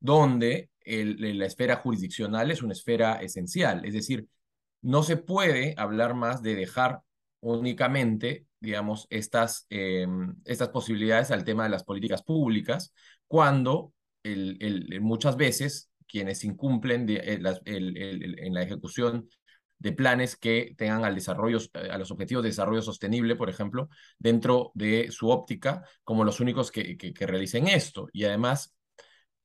donde 0.00 0.70
la 0.84 1.46
esfera 1.46 1.76
jurisdiccional 1.76 2.50
es 2.50 2.64
una 2.64 2.72
esfera 2.72 3.22
esencial, 3.22 3.84
es 3.84 3.94
decir, 3.94 4.26
no 4.82 5.02
se 5.02 5.16
puede 5.16 5.74
hablar 5.76 6.14
más 6.14 6.42
de 6.42 6.54
dejar 6.54 7.02
únicamente, 7.40 8.46
digamos, 8.60 9.06
estas, 9.10 9.66
em, 9.70 10.34
estas 10.44 10.68
posibilidades 10.70 11.30
al 11.30 11.44
tema 11.44 11.64
de 11.64 11.70
las 11.70 11.84
políticas 11.84 12.22
públicas, 12.22 12.92
cuando 13.26 13.92
el, 14.22 14.98
muchas 15.00 15.36
veces 15.36 15.90
quienes 16.06 16.42
incumplen 16.44 17.06
eh, 17.08 17.40
en 17.64 18.54
la 18.54 18.62
ejecución 18.62 19.28
de 19.78 19.92
planes 19.92 20.36
que 20.36 20.74
tengan 20.76 21.04
al 21.04 21.14
desarrollo, 21.14 21.58
a 21.90 21.98
los 21.98 22.10
objetivos 22.10 22.42
de 22.42 22.50
desarrollo 22.50 22.82
sostenible, 22.82 23.36
por 23.36 23.48
ejemplo, 23.48 23.88
dentro 24.18 24.72
de 24.74 25.10
su 25.10 25.28
óptica, 25.28 25.84
como 26.02 26.24
los 26.24 26.40
únicos 26.40 26.70
que, 26.72 26.96
que, 26.96 27.26
realicen 27.26 27.68
esto. 27.68 28.08
Y 28.12 28.24
además, 28.24 28.74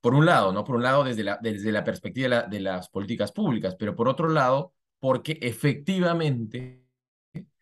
por 0.02 0.16
un 0.16 0.26
lado, 0.26 0.52
¿no? 0.52 0.64
Por 0.64 0.76
un 0.76 0.84
lado, 0.84 1.04
desde 1.04 1.24
la, 1.24 1.40
desde 1.42 1.72
la 1.72 1.84
perspectiva 1.84 2.44
de 2.44 2.60
las 2.60 2.90
políticas 2.90 3.32
públicas, 3.32 3.76
pero 3.78 3.96
por 3.96 4.10
otro 4.10 4.28
lado, 4.28 4.74
porque 5.04 5.38
efectivamente 5.42 6.82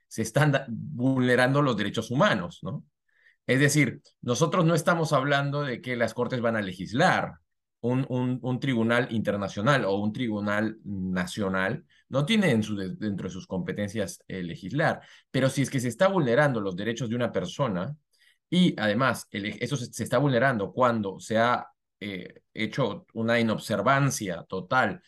se 0.08 0.22
están 0.22 0.64
vulnerando 0.70 1.64
los 1.64 1.76
derechos 1.76 2.12
humanos, 2.12 2.60
¿no? 2.62 2.86
Es 3.48 3.60
decir, 3.60 4.00
nosotros 4.22 4.64
no 4.64 4.76
estamos 4.76 5.12
hablando 5.12 5.64
de 5.64 5.82
que 5.82 5.96
las 5.96 6.14
cortes 6.14 6.40
van 6.40 6.56
a 6.56 6.62
legislar. 6.62 7.40
Un, 7.80 8.06
un, 8.44 8.60
tribunal 8.60 9.08
internacional 9.10 9.86
o 9.86 9.96
un 9.96 10.14
tribunal 10.14 10.78
nacional 10.84 11.84
no 12.10 12.28
tiene 12.28 12.50
dentro 12.50 13.28
de 13.28 13.34
sus 13.34 13.48
competencias 13.48 14.20
eh, 14.28 14.44
legislar, 14.44 15.02
pero 15.32 15.50
si 15.50 15.64
es 15.64 15.72
que 15.72 15.80
se 15.80 15.88
está 15.88 16.10
vulnerando 16.10 16.62
los 16.62 16.76
derechos 16.76 17.10
de 17.10 17.16
una 17.16 17.32
persona 17.32 17.98
y 18.52 18.80
además 18.80 19.28
eso 19.32 19.78
se, 19.78 20.04
está 20.04 20.20
vulnerando 20.20 20.72
cuando 20.72 21.20
se 21.20 21.40
ha 21.40 21.66
eh, 22.00 22.44
hecho 22.54 23.08
una 23.16 23.40
inobservancia 23.40 24.44
total 24.44 25.02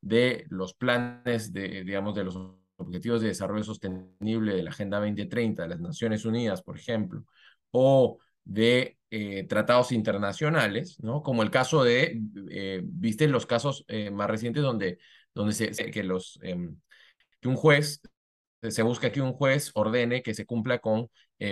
de 0.00 0.46
los 0.50 0.74
planes 0.74 1.52
de, 1.52 1.84
digamos, 1.84 2.14
de 2.14 2.24
los 2.24 2.38
Objetivos 2.78 3.22
de 3.22 3.28
Desarrollo 3.28 3.64
Sostenible 3.64 4.54
de 4.54 4.62
la 4.62 4.70
Agenda 4.70 4.98
2030 4.98 5.62
de 5.62 5.68
las 5.68 5.80
Naciones 5.80 6.24
Unidas, 6.26 6.62
por 6.62 6.76
ejemplo, 6.78 7.24
o 7.70 8.18
de 8.44 8.98
eh, 9.10 9.44
tratados 9.44 9.92
internacionales, 9.92 10.98
¿no? 11.00 11.22
Como 11.22 11.42
el 11.42 11.50
caso 11.50 11.84
de, 11.84 12.20
eh, 12.50 12.82
viste 12.84 13.28
los 13.28 13.46
casos 13.46 13.84
eh, 13.88 14.10
más 14.10 14.28
recientes 14.28 14.62
donde, 14.62 14.98
donde 15.34 15.54
se, 15.54 15.70
que, 15.90 16.02
los, 16.02 16.38
em, 16.42 16.76
que 17.40 17.48
un 17.48 17.56
juez, 17.56 18.02
se 18.62 18.82
busca 18.82 19.10
que 19.12 19.22
un 19.22 19.32
juez 19.32 19.70
ordene 19.74 20.22
que 20.22 20.34
se 20.34 20.44
cumpla 20.46 20.78
con, 20.78 21.08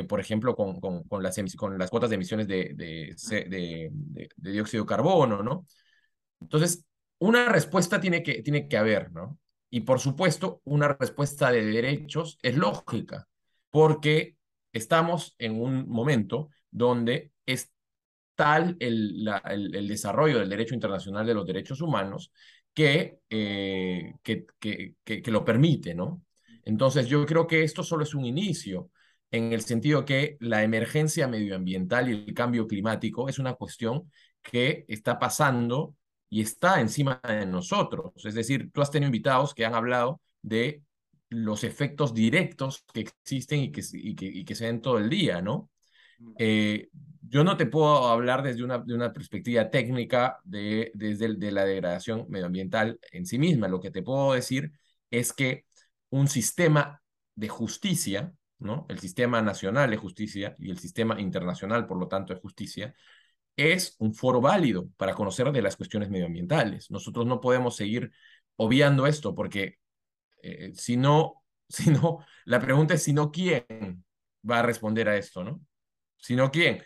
por 0.09 0.21
ejemplo, 0.21 0.57
con, 0.57 0.81
con, 0.81 1.05
con, 1.05 1.23
las, 1.23 1.37
con 1.57 1.79
las 1.79 1.91
cuotas 1.91 2.11
de 2.11 2.17
emisiones 2.17 2.49
de, 2.49 2.73
de, 2.75 3.15
de, 3.49 3.91
de 4.37 4.51
dióxido 4.53 4.85
de 4.85 4.89
carbono, 4.89 5.43
¿no? 5.43 5.67
Entonces, 6.41 6.85
una 7.19 7.49
respuesta 7.49 8.01
tiene 8.01 8.23
que, 8.23 8.43
tiene 8.43 8.69
que 8.69 8.77
haber, 8.77 9.13
¿no? 9.13 9.39
Y 9.71 9.81
por 9.81 9.99
supuesto, 10.01 10.61
una 10.65 10.89
respuesta 10.89 11.51
de 11.51 11.65
derechos 11.65 12.39
es 12.43 12.57
lógica, 12.57 13.27
porque 13.71 14.37
estamos 14.73 15.35
en 15.39 15.61
un 15.61 15.89
momento 15.89 16.51
donde 16.71 17.33
es 17.47 17.73
tal 18.35 18.77
el, 18.81 19.29
el, 19.47 19.89
desarrollo 19.89 20.39
del 20.39 20.49
derecho 20.49 20.75
internacional 20.75 21.27
de 21.27 21.35
los 21.35 21.47
derechos 21.47 21.81
humanos 21.81 22.33
que, 22.73 23.21
eh, 23.31 24.15
que, 24.23 24.47
que, 24.59 24.95
que, 25.05 25.31
lo 25.31 25.45
permite, 25.45 25.95
¿no? 25.95 26.23
Entonces 26.65 27.07
yo 27.07 27.25
creo 27.27 27.47
que 27.47 27.63
esto 27.63 27.83
solo 27.83 28.05
es 28.05 28.15
un 28.15 28.25
inicio. 28.25 28.91
en 29.31 29.53
el 29.53 29.63
sentido 29.63 30.05
que 30.05 30.37
la 30.41 30.63
emergencia 30.63 31.27
medioambiental 31.29 32.09
y 32.09 32.13
el 32.13 32.35
cambio 32.35 32.67
climático 32.67 33.29
es 33.29 33.39
una 33.39 33.55
cuestión 33.55 34.11
que 34.43 34.85
está 34.89 35.19
pasando 35.19 35.97
y 36.35 36.41
está 36.41 36.81
encima 36.81 37.21
de 37.23 37.47
nosotros. 37.47 38.13
Es 38.25 38.35
decir, 38.35 38.73
tú 38.73 38.83
has 38.83 38.91
tenido 38.91 39.07
invitados 39.07 39.55
que 39.55 39.65
han 39.65 39.77
hablado 39.77 40.21
de 40.43 40.83
los 41.29 41.63
efectos 41.63 42.13
directos 42.13 42.85
que 42.93 43.03
existen 43.03 43.61
y 43.61 43.71
que, 43.71 43.83
y 43.93 44.45
que, 44.45 44.55
se 44.57 44.67
ven 44.67 44.81
todo 44.81 44.99
el 44.99 45.09
día, 45.09 45.41
¿no? 45.41 45.71
Eh, 46.37 46.89
yo 47.23 47.45
no 47.45 47.57
te 47.57 47.67
puedo 47.67 48.09
hablar 48.09 48.43
desde 48.43 48.65
una, 48.65 48.79
de 48.79 48.95
una 48.95 49.13
perspectiva 49.13 49.71
técnica 49.71 50.41
de, 50.43 50.91
desde 50.95 51.35
de 51.37 51.53
la 51.53 51.65
degradación 51.65 52.27
medioambiental 52.29 52.99
en 53.13 53.27
sí 53.27 53.39
misma. 53.39 53.69
Lo 53.69 53.79
que 53.79 53.93
te 53.93 54.03
puedo 54.03 54.33
decir 54.33 54.73
es 55.13 55.33
que 55.33 55.67
un 56.11 56.27
sistema 56.27 57.01
de 57.37 57.49
justicia, 57.49 58.35
¿no? 58.59 58.87
el 58.89 58.99
sistema 58.99 59.41
nacional 59.41 59.89
de 59.89 59.99
justicia 59.99 60.57
y 60.59 60.73
el 60.73 60.81
sistema 60.81 61.21
internacional, 61.21 61.87
por 61.87 62.01
lo 62.01 62.09
tanto, 62.09 62.35
de 62.35 62.41
justicia, 62.41 62.93
es 63.57 63.97
un 63.99 64.15
foro 64.15 64.41
válido 64.41 64.89
para 64.97 65.15
conocer 65.15 65.51
de 65.53 65.63
las 65.63 65.77
cuestiones 65.77 66.11
medioambientales. 66.11 66.91
Nosotros 66.91 67.27
no 67.27 67.41
podemos 67.41 67.77
seguir 67.77 68.11
obviando 68.57 69.07
esto 69.07 69.35
porque 69.35 69.79
eh, 70.43 70.73
si 70.75 70.97
no, 70.97 71.45
si 71.69 71.91
no, 71.91 72.25
la 72.45 72.61
pregunta 72.61 72.95
es 72.95 73.03
si 73.03 73.13
no, 73.13 73.31
¿quién 73.31 74.05
va 74.49 74.61
a 74.61 74.63
responder 74.63 75.09
a 75.09 75.17
esto, 75.17 75.45
no? 75.45 75.61
Si 76.19 76.37
no, 76.37 76.51
¿quién? 76.51 76.83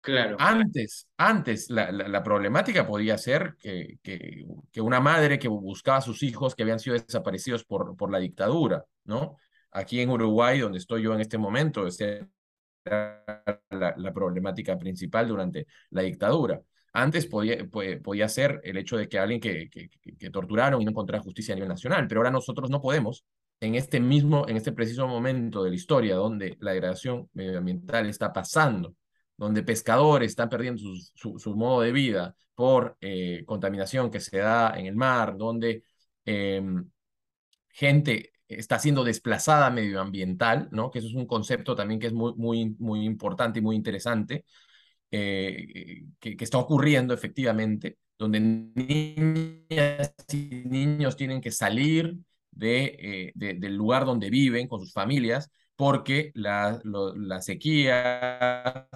Claro. 0.00 0.36
Antes, 0.38 1.08
antes 1.16 1.70
la, 1.70 1.90
la, 1.90 2.22
problemática 2.22 2.86
podía 2.86 3.16
ser 3.16 3.56
que, 3.58 3.98
que, 4.02 4.44
que, 4.70 4.80
una 4.82 5.00
madre 5.00 5.38
que 5.38 5.48
buscaba 5.48 5.96
a 5.96 6.02
sus 6.02 6.22
hijos 6.22 6.54
que 6.54 6.62
habían 6.62 6.78
sido 6.78 6.94
desaparecidos 6.94 7.64
por, 7.64 7.96
por 7.96 8.12
la 8.12 8.18
dictadura, 8.18 8.84
¿no? 9.04 9.38
Aquí 9.70 10.00
en 10.00 10.10
Uruguay, 10.10 10.60
donde 10.60 10.76
estoy 10.76 11.04
yo 11.04 11.14
en 11.14 11.22
este 11.22 11.38
momento, 11.38 11.86
este 11.86 12.28
la, 12.84 13.94
la 13.96 14.12
problemática 14.12 14.78
principal 14.78 15.28
durante 15.28 15.66
la 15.90 16.02
dictadura. 16.02 16.60
Antes 16.96 17.26
podía, 17.26 17.58
podía 18.02 18.28
ser 18.28 18.60
el 18.62 18.76
hecho 18.76 18.96
de 18.96 19.08
que 19.08 19.18
alguien 19.18 19.40
que, 19.40 19.68
que, 19.68 19.88
que, 20.16 20.30
torturaron 20.30 20.80
y 20.80 20.84
no 20.84 20.92
encontrara 20.92 21.22
justicia 21.22 21.52
a 21.52 21.56
nivel 21.56 21.68
nacional, 21.68 22.06
pero 22.06 22.20
ahora 22.20 22.30
nosotros 22.30 22.70
no 22.70 22.80
podemos, 22.80 23.24
en 23.60 23.74
este 23.74 23.98
mismo, 23.98 24.46
en 24.48 24.56
este 24.56 24.70
preciso 24.70 25.08
momento 25.08 25.64
de 25.64 25.70
la 25.70 25.76
historia 25.76 26.14
donde 26.14 26.56
la 26.60 26.70
degradación 26.70 27.28
medioambiental 27.32 28.08
está 28.08 28.32
pasando, 28.32 28.94
donde 29.36 29.64
pescadores 29.64 30.30
están 30.30 30.48
perdiendo 30.48 30.80
su, 31.14 31.38
su, 31.38 31.56
modo 31.56 31.80
de 31.80 31.90
vida 31.90 32.36
por 32.54 32.96
eh, 33.00 33.42
contaminación 33.44 34.08
que 34.08 34.20
se 34.20 34.38
da 34.38 34.78
en 34.78 34.86
el 34.86 34.94
mar, 34.94 35.36
donde 35.36 35.82
em, 36.24 36.88
gente 37.70 38.30
está 38.58 38.78
siendo 38.78 39.04
desplazada 39.04 39.70
medioambiental, 39.70 40.68
¿no? 40.72 40.90
que 40.90 41.00
eso 41.00 41.08
es 41.08 41.14
un 41.14 41.26
concepto 41.26 41.74
también 41.74 42.00
que 42.00 42.08
es 42.08 42.12
muy, 42.12 42.34
muy, 42.36 42.74
muy 42.78 43.04
importante 43.04 43.58
y 43.60 43.62
muy 43.62 43.76
interesante, 43.76 44.44
eh, 45.10 46.04
que, 46.20 46.36
está 46.40 46.58
ocurriendo 46.58 47.14
efectivamente, 47.14 47.98
donde 48.18 48.40
niñas 48.40 50.14
y 50.32 50.62
niños 50.66 51.16
tienen 51.16 51.40
que 51.40 51.50
salir 51.50 52.16
de, 52.50 52.96
eh, 52.98 53.32
del 53.34 53.76
lugar 53.76 54.04
donde 54.04 54.30
viven 54.30 54.68
con 54.68 54.80
sus 54.80 54.92
familias 54.92 55.50
porque 55.76 56.30
la, 56.34 56.80
la 56.84 57.40
sequía 57.42 58.88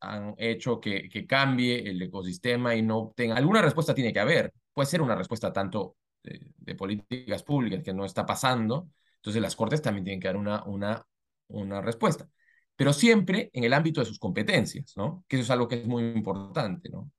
han 0.00 0.34
hecho 0.36 0.80
que, 0.80 1.08
que, 1.08 1.26
cambie 1.26 1.88
el 1.88 2.02
ecosistema 2.02 2.74
y 2.74 2.82
no 2.82 3.12
tenga... 3.16 3.36
Alguna 3.36 3.62
respuesta 3.62 3.94
tiene 3.94 4.12
que 4.12 4.18
haber. 4.20 4.52
Puede 4.72 4.86
ser 4.86 5.00
una 5.00 5.14
respuesta 5.14 5.52
tanto 5.52 5.96
de, 6.22 6.74
políticas 6.74 7.42
públicas 7.42 7.82
que 7.82 7.94
no 7.94 8.04
está 8.04 8.24
pasando. 8.26 8.88
Entonces 9.16 9.42
las 9.42 9.56
Cortes 9.56 9.82
también 9.82 10.04
tienen 10.04 10.20
que 10.20 10.28
dar 10.28 10.36
una, 10.36 10.64
una, 10.64 11.06
una 11.48 11.80
respuesta 11.80 12.28
pero 12.76 12.92
siempre 12.92 13.50
en 13.52 13.64
el 13.64 13.72
ámbito 13.74 14.00
de 14.00 14.06
sus 14.06 14.18
competencias, 14.18 14.96
¿no? 14.96 15.24
Que 15.28 15.36
eso 15.36 15.44
es 15.44 15.50
algo 15.50 15.68
que 15.68 15.76
es 15.76 15.86
muy 15.86 16.04
importante, 16.04 16.88
¿no? 16.88 17.10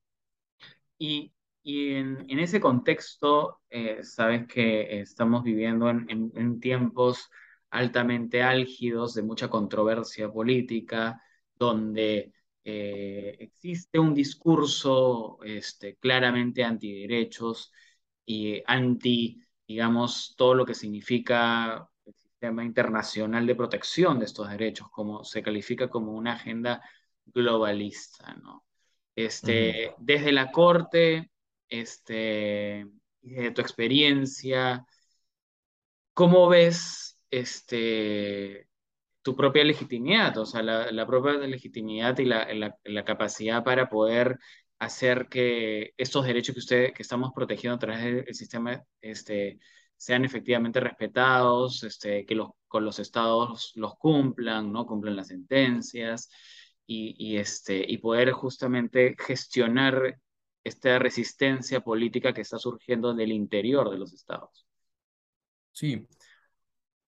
Y, 0.98 1.32
y 1.62 1.94
en, 1.94 2.26
en, 2.28 2.38
ese 2.38 2.60
contexto, 2.60 3.60
eh, 3.70 4.02
sabes 4.02 4.46
que 4.46 5.00
estamos 5.00 5.42
viviendo 5.42 5.88
en, 5.88 6.06
en, 6.34 6.60
tiempos 6.60 7.30
altamente 7.70 8.42
álgidos, 8.42 9.14
de 9.14 9.22
mucha 9.22 9.48
controversia 9.48 10.30
política, 10.30 11.20
donde 11.54 12.32
eh, 12.64 13.36
existe 13.40 13.98
un 13.98 14.14
discurso 14.14 15.38
este, 15.44 15.96
claramente 15.96 16.62
antiderechos 16.62 17.72
y 18.26 18.62
anti, 18.66 19.42
digamos, 19.66 20.34
todo 20.36 20.54
lo 20.54 20.64
que 20.64 20.74
significa 20.74 21.88
internacional 22.62 23.46
de 23.46 23.54
protección 23.54 24.18
de 24.18 24.26
estos 24.26 24.50
derechos, 24.50 24.88
como 24.90 25.24
se 25.24 25.42
califica 25.42 25.88
como 25.88 26.12
una 26.12 26.34
agenda 26.34 26.82
globalista, 27.26 28.34
¿no? 28.34 28.64
Este, 29.16 29.94
Desde 29.98 30.32
la 30.32 30.50
Corte, 30.50 31.30
este, 31.68 32.86
desde 33.22 33.50
tu 33.52 33.60
experiencia, 33.60 34.84
¿cómo 36.12 36.48
ves 36.48 37.18
este, 37.30 38.68
tu 39.22 39.36
propia 39.36 39.64
legitimidad? 39.64 40.36
O 40.38 40.46
sea, 40.46 40.62
la, 40.62 40.90
la 40.90 41.06
propia 41.06 41.34
legitimidad 41.34 42.18
y 42.18 42.24
la, 42.24 42.52
la, 42.52 42.76
la, 42.84 43.04
capacidad 43.04 43.62
para 43.62 43.88
poder 43.88 44.38
hacer 44.84 45.28
que 45.28 45.92
estos 45.96 46.24
derechos 46.24 46.54
que, 46.54 46.58
usted, 46.60 46.92
que 46.94 47.02
estamos 47.02 47.32
protegiendo 47.34 47.76
a 47.76 47.78
través 47.78 48.04
del 48.26 48.34
sistema 48.34 48.82
este, 49.00 49.58
sean 49.96 50.24
efectivamente 50.24 50.80
respetados, 50.80 51.82
este, 51.84 52.26
que 52.26 52.34
los, 52.34 52.50
con 52.68 52.84
los 52.84 52.98
estados 52.98 53.72
los 53.74 53.96
cumplan, 53.96 54.72
¿no? 54.72 54.86
Cumplan 54.86 55.16
las 55.16 55.28
sentencias 55.28 56.28
y, 56.86 57.14
y, 57.18 57.38
este, 57.38 57.84
y 57.86 57.98
poder 57.98 58.32
justamente 58.32 59.16
gestionar 59.18 60.18
esta 60.64 60.98
resistencia 60.98 61.80
política 61.80 62.32
que 62.32 62.40
está 62.40 62.58
surgiendo 62.58 63.14
del 63.14 63.32
interior 63.32 63.90
de 63.90 63.98
los 63.98 64.12
estados. 64.12 64.66
Sí. 65.72 66.06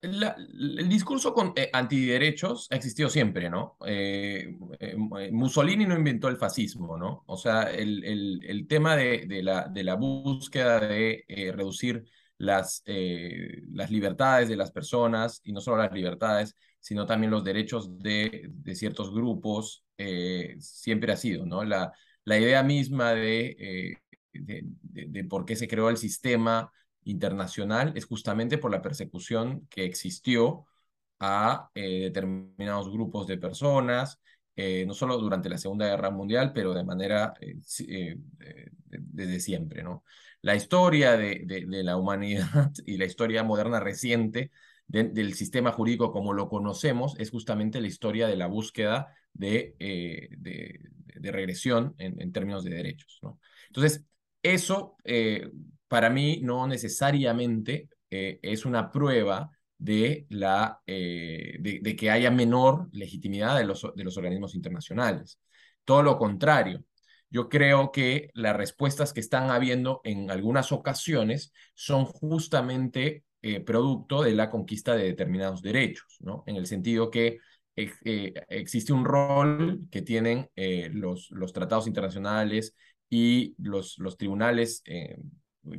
El 0.07 0.89
discurso 0.89 1.35
con, 1.35 1.53
eh, 1.57 1.71
antiderechos 1.73 2.69
ha 2.71 2.77
existido 2.77 3.09
siempre, 3.09 3.51
¿no? 3.51 3.77
Eh, 3.87 4.57
eh, 4.81 4.97
Mussolini 5.33 5.87
no 5.87 5.97
inventó 5.97 6.29
el 6.29 6.37
fascismo, 6.37 6.97
¿no? 6.97 7.25
O 7.27 7.37
sea, 7.37 7.71
el, 7.71 8.67
tema 8.69 8.97
de, 8.97 9.43
la, 9.43 9.95
búsqueda 9.95 10.81
de 10.81 11.25
reducir 11.55 12.05
las, 12.39 12.83
eh, 12.87 13.63
libertades 13.89 14.49
de 14.49 14.57
las 14.57 14.71
personas, 14.71 15.41
y 15.45 15.53
no 15.53 15.61
solo 15.61 15.79
las 15.79 15.93
libertades, 15.93 16.57
sino 16.81 17.07
también 17.07 17.31
los 17.31 17.45
derechos 17.45 17.99
de, 17.99 18.51
ciertos 18.75 19.13
grupos, 19.13 19.85
eh, 19.99 20.57
siempre 20.61 21.13
ha 21.13 21.17
sido, 21.17 21.47
¿no? 21.47 21.65
La, 21.65 21.93
idea 22.27 22.63
misma 22.63 23.13
eh, 23.17 23.99
de, 24.33 25.25
por 25.25 25.45
qué 25.45 25.57
se 25.57 25.69
creó 25.69 25.91
el 25.91 25.97
sistema 25.97 26.71
internacional 27.07 27.93
es 27.97 28.05
justamente 28.05 28.59
por 28.59 28.71
la 28.71 28.83
persecución 28.83 29.67
que 29.69 29.85
existió 29.85 30.67
a 31.19 31.71
determinados 31.75 32.91
grupos 32.91 33.27
de 33.27 33.39
personas, 33.39 34.21
no 34.87 34.95
solo 34.95 35.17
durante 35.19 35.49
la 35.49 35.59
Segunda 35.59 35.87
Guerra 35.87 36.11
Mundial, 36.11 36.53
pero 36.55 36.75
de 36.75 36.85
manera 36.85 37.35
desde 38.89 39.41
siempre, 39.41 39.83
¿no? 39.83 40.05
la 40.47 40.55
historia 40.55 41.17
de, 41.17 41.43
de, 41.45 41.83
la 41.83 41.97
humanidad 41.97 42.73
y 42.87 42.99
la 42.99 43.05
historia 43.05 43.43
moderna 43.43 43.81
reciente 43.81 44.53
del 44.87 45.35
sistema 45.35 45.73
jurídico 45.73 46.13
como 46.13 46.33
lo 46.33 46.49
conocemos 46.49 47.17
es 47.19 47.31
justamente 47.31 47.81
la 47.81 47.89
historia 47.89 48.29
de 48.29 48.37
la 48.37 48.47
búsqueda 48.47 49.13
de, 49.33 49.75
eh, 49.81 50.29
de, 50.39 51.33
regresión 51.33 51.97
en, 51.99 52.21
en, 52.23 52.31
términos 52.31 52.63
de 52.63 52.71
derechos. 52.71 53.19
¿no? 53.23 53.41
Entonces, 53.67 54.05
eso 54.41 54.97
eh, 55.03 55.51
para 55.89 56.11
mí 56.11 56.41
no 56.43 56.67
necesariamente 56.67 57.89
eh, 58.11 58.39
es 58.43 58.65
una 58.65 58.91
prueba 58.91 59.51
de, 59.79 60.27
la, 60.31 60.81
de, 60.87 61.97
que 61.99 62.11
haya 62.11 62.31
menor 62.31 62.89
legitimidad 62.93 63.59
de 63.59 63.65
los, 63.65 63.87
de 63.95 64.05
los 64.05 64.17
organismos 64.17 64.55
internacionales. 64.55 65.39
Todo 65.85 66.03
lo 66.03 66.17
contrario, 66.17 66.83
yo 67.31 67.49
creo 67.49 67.93
que 67.93 68.31
las 68.35 68.57
respuestas 68.57 69.13
que 69.13 69.21
están 69.21 69.51
habiendo 69.51 70.01
en 70.05 70.31
algunas 70.31 70.73
ocasiones 70.73 71.53
son 71.75 72.05
justamente 72.07 73.25
eh, 73.43 73.61
producto 73.61 74.23
de 74.23 74.33
la 74.33 74.51
conquista 74.51 74.97
de 74.97 75.05
determinados 75.05 75.63
derechos, 75.63 76.17
¿no? 76.21 76.43
En 76.47 76.57
el 76.57 76.67
sentido 76.67 77.11
que 77.11 77.39
eh, 77.77 78.33
existe 78.49 78.93
un 78.93 79.05
rol 79.05 79.87
que 79.91 80.03
tienen 80.03 80.51
eh, 80.57 80.89
los, 80.93 81.31
los 81.31 81.53
tratados 81.53 81.87
internacionales 81.87 82.75
y 83.09 83.55
los, 83.59 83.99
los 83.99 84.17
tribunales, 84.17 84.83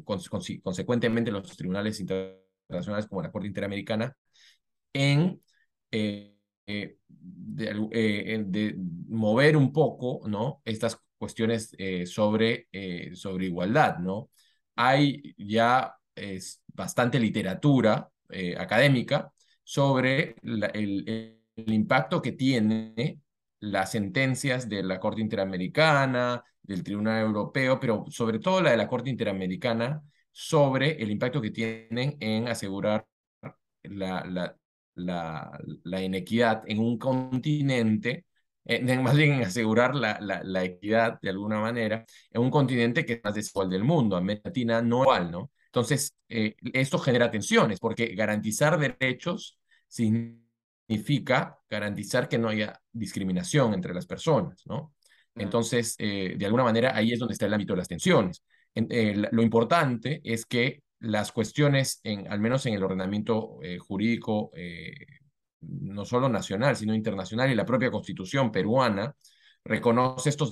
consecuentemente 0.04 1.32
los 1.32 1.56
tribunales 1.56 2.00
internacionales 2.00 3.08
como 3.08 3.22
la 3.22 3.32
Corte 3.32 3.48
Interamericana, 3.48 4.16
en 4.94 5.42
de, 6.68 6.98
de, 8.46 8.76
mover 9.08 9.58
un 9.58 9.72
poco 9.72 10.28
¿no? 10.28 10.62
estas 10.66 11.00
cuestiones 11.18 11.74
eh, 11.78 12.06
sobre, 12.06 12.68
eh, 12.72 13.12
sobre 13.16 13.48
igualdad, 13.48 13.98
¿no? 14.00 14.30
Hay 14.76 15.34
ya 15.38 15.96
es, 16.16 16.62
bastante 16.68 17.20
literatura 17.20 18.10
eh, 18.30 18.56
académica 18.58 19.32
sobre 19.64 20.36
el 20.44 21.42
impacto 21.56 22.22
que 22.22 22.34
tiene 22.34 23.20
las 23.60 23.92
sentencias 23.92 24.70
de 24.70 24.84
la 24.84 25.00
Corte 25.00 25.22
Interamericana, 25.22 26.44
del 26.62 26.84
Tribunal 26.84 27.22
Europeo, 27.22 27.80
pero 27.80 28.06
sobre 28.10 28.40
todo 28.40 28.62
la 28.62 28.72
de 28.72 28.78
la 28.78 28.88
Corte 28.88 29.10
Interamericana, 29.10 30.04
sobre 30.32 31.02
el 31.02 31.10
impacto 31.12 31.42
que 31.42 31.52
tienen 31.52 32.18
en 32.20 32.48
asegurar 32.48 33.08
la, 33.84 34.24
la, 34.26 34.56
la, 34.96 35.60
la 35.84 36.02
inequidad 36.02 36.64
en 36.68 36.80
un 36.80 36.98
continente, 36.98 38.26
eh, 38.66 38.98
más 38.98 39.16
bien 39.16 39.34
en 39.34 39.44
asegurar 39.44 39.96
la, 39.96 40.64
equidad 40.64 41.20
de 41.22 41.30
alguna 41.30 41.60
manera, 41.60 42.06
en 42.32 42.42
un 42.42 42.52
continente 42.52 43.06
que 43.06 43.14
es 43.14 43.24
más 43.24 43.34
desigual 43.34 43.70
del 43.70 43.84
mundo, 43.84 44.18
América 44.18 44.50
Latina 44.50 44.82
no 44.82 45.04
igual, 45.04 45.32
¿no? 45.32 45.52
Entonces, 45.68 46.16
eh, 46.30 46.56
esto 46.74 47.00
genera 47.00 47.32
tensiones, 47.32 47.80
porque 47.80 48.14
garantizar 48.16 48.78
derechos 48.78 49.58
significa 49.88 50.47
garantizar 51.70 52.30
que 52.30 52.38
no 52.38 52.50
haya 52.50 52.80
discriminación 52.92 53.74
entre 53.74 53.94
las 53.94 54.06
personas, 54.06 54.64
¿no? 54.66 54.94
Entonces, 55.36 55.96
eh, 56.00 56.36
de 56.38 56.46
alguna 56.46 56.64
manera, 56.64 56.96
ahí 56.96 57.14
es 57.14 57.20
donde 57.20 57.34
está 57.34 57.46
el 57.46 57.54
ámbito 57.54 57.74
de 57.74 57.78
las 57.78 57.88
tensiones. 57.88 58.44
En, 58.74 59.28
lo 59.32 59.42
importante 59.44 60.22
es 60.24 60.46
que 60.46 60.82
las 61.00 61.32
cuestiones, 61.32 62.00
en, 62.04 62.32
al 62.32 62.40
menos 62.40 62.66
en 62.66 62.74
el 62.74 62.84
ordenamiento 62.84 63.60
eh, 63.62 63.78
jurídico, 63.78 64.52
eh, 64.56 64.94
no 65.62 66.06
solo 66.06 66.30
nacional, 66.30 66.76
sino 66.76 66.96
internacional 66.96 67.52
y 67.52 67.56
la 67.56 67.66
propia 67.66 67.92
constitución 67.92 68.52
peruana, 68.52 69.16
reconoce 69.64 70.30
estos, 70.30 70.50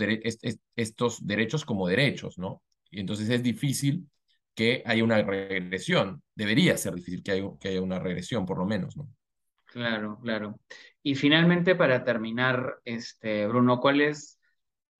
estos 0.75 1.25
derechos 1.25 1.65
como 1.65 1.87
derechos, 1.87 2.37
¿no? 2.37 2.61
Y 2.91 2.99
entonces 2.99 3.29
es 3.29 3.41
difícil 3.41 4.09
que 4.53 4.83
haya 4.85 5.03
una 5.03 5.21
regresión. 5.21 6.21
Debería 6.35 6.77
ser 6.77 6.95
difícil 6.95 7.23
que 7.23 7.31
haya, 7.31 7.43
que 7.59 7.69
haya 7.69 7.81
una 7.81 7.99
regresión, 7.99 8.45
por 8.45 8.57
lo 8.59 8.65
menos, 8.65 8.97
¿no? 8.97 9.09
Claro, 9.75 10.17
claro. 10.23 10.57
Y 11.03 11.15
finalmente, 11.15 11.75
para 11.75 12.05
terminar, 12.05 12.79
este, 12.85 13.45
Bruno, 13.45 13.81
¿cuál 13.81 13.99
es 13.99 14.39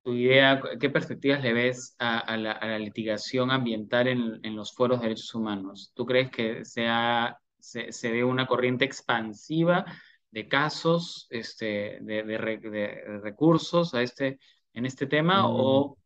tu 0.04 0.14
idea, 0.14 0.62
qué 0.82 0.90
perspectivas 0.90 1.42
le 1.42 1.54
ves 1.54 1.96
a, 1.98 2.36
la, 2.36 2.78
litigación 2.78 3.52
ambiental 3.52 4.10
en, 4.10 4.56
los 4.58 4.76
foros 4.76 5.00
de 5.00 5.06
derechos 5.06 5.34
humanos? 5.34 5.94
¿Tú 5.96 6.06
crees 6.06 6.30
que 6.30 6.66
sea, 6.66 7.38
se, 7.58 7.94
se 7.94 8.12
ve 8.12 8.26
una 8.26 8.48
corriente 8.48 8.84
expansiva 8.84 9.86
de 10.30 10.50
casos, 10.50 11.28
este, 11.30 12.00
de, 12.02 13.20
recursos 13.24 13.94
a 13.94 14.02
este, 14.02 14.40
en 14.74 14.86
este 14.86 15.08
tema 15.08 15.44
mm. 15.44 15.52
o 15.52 15.98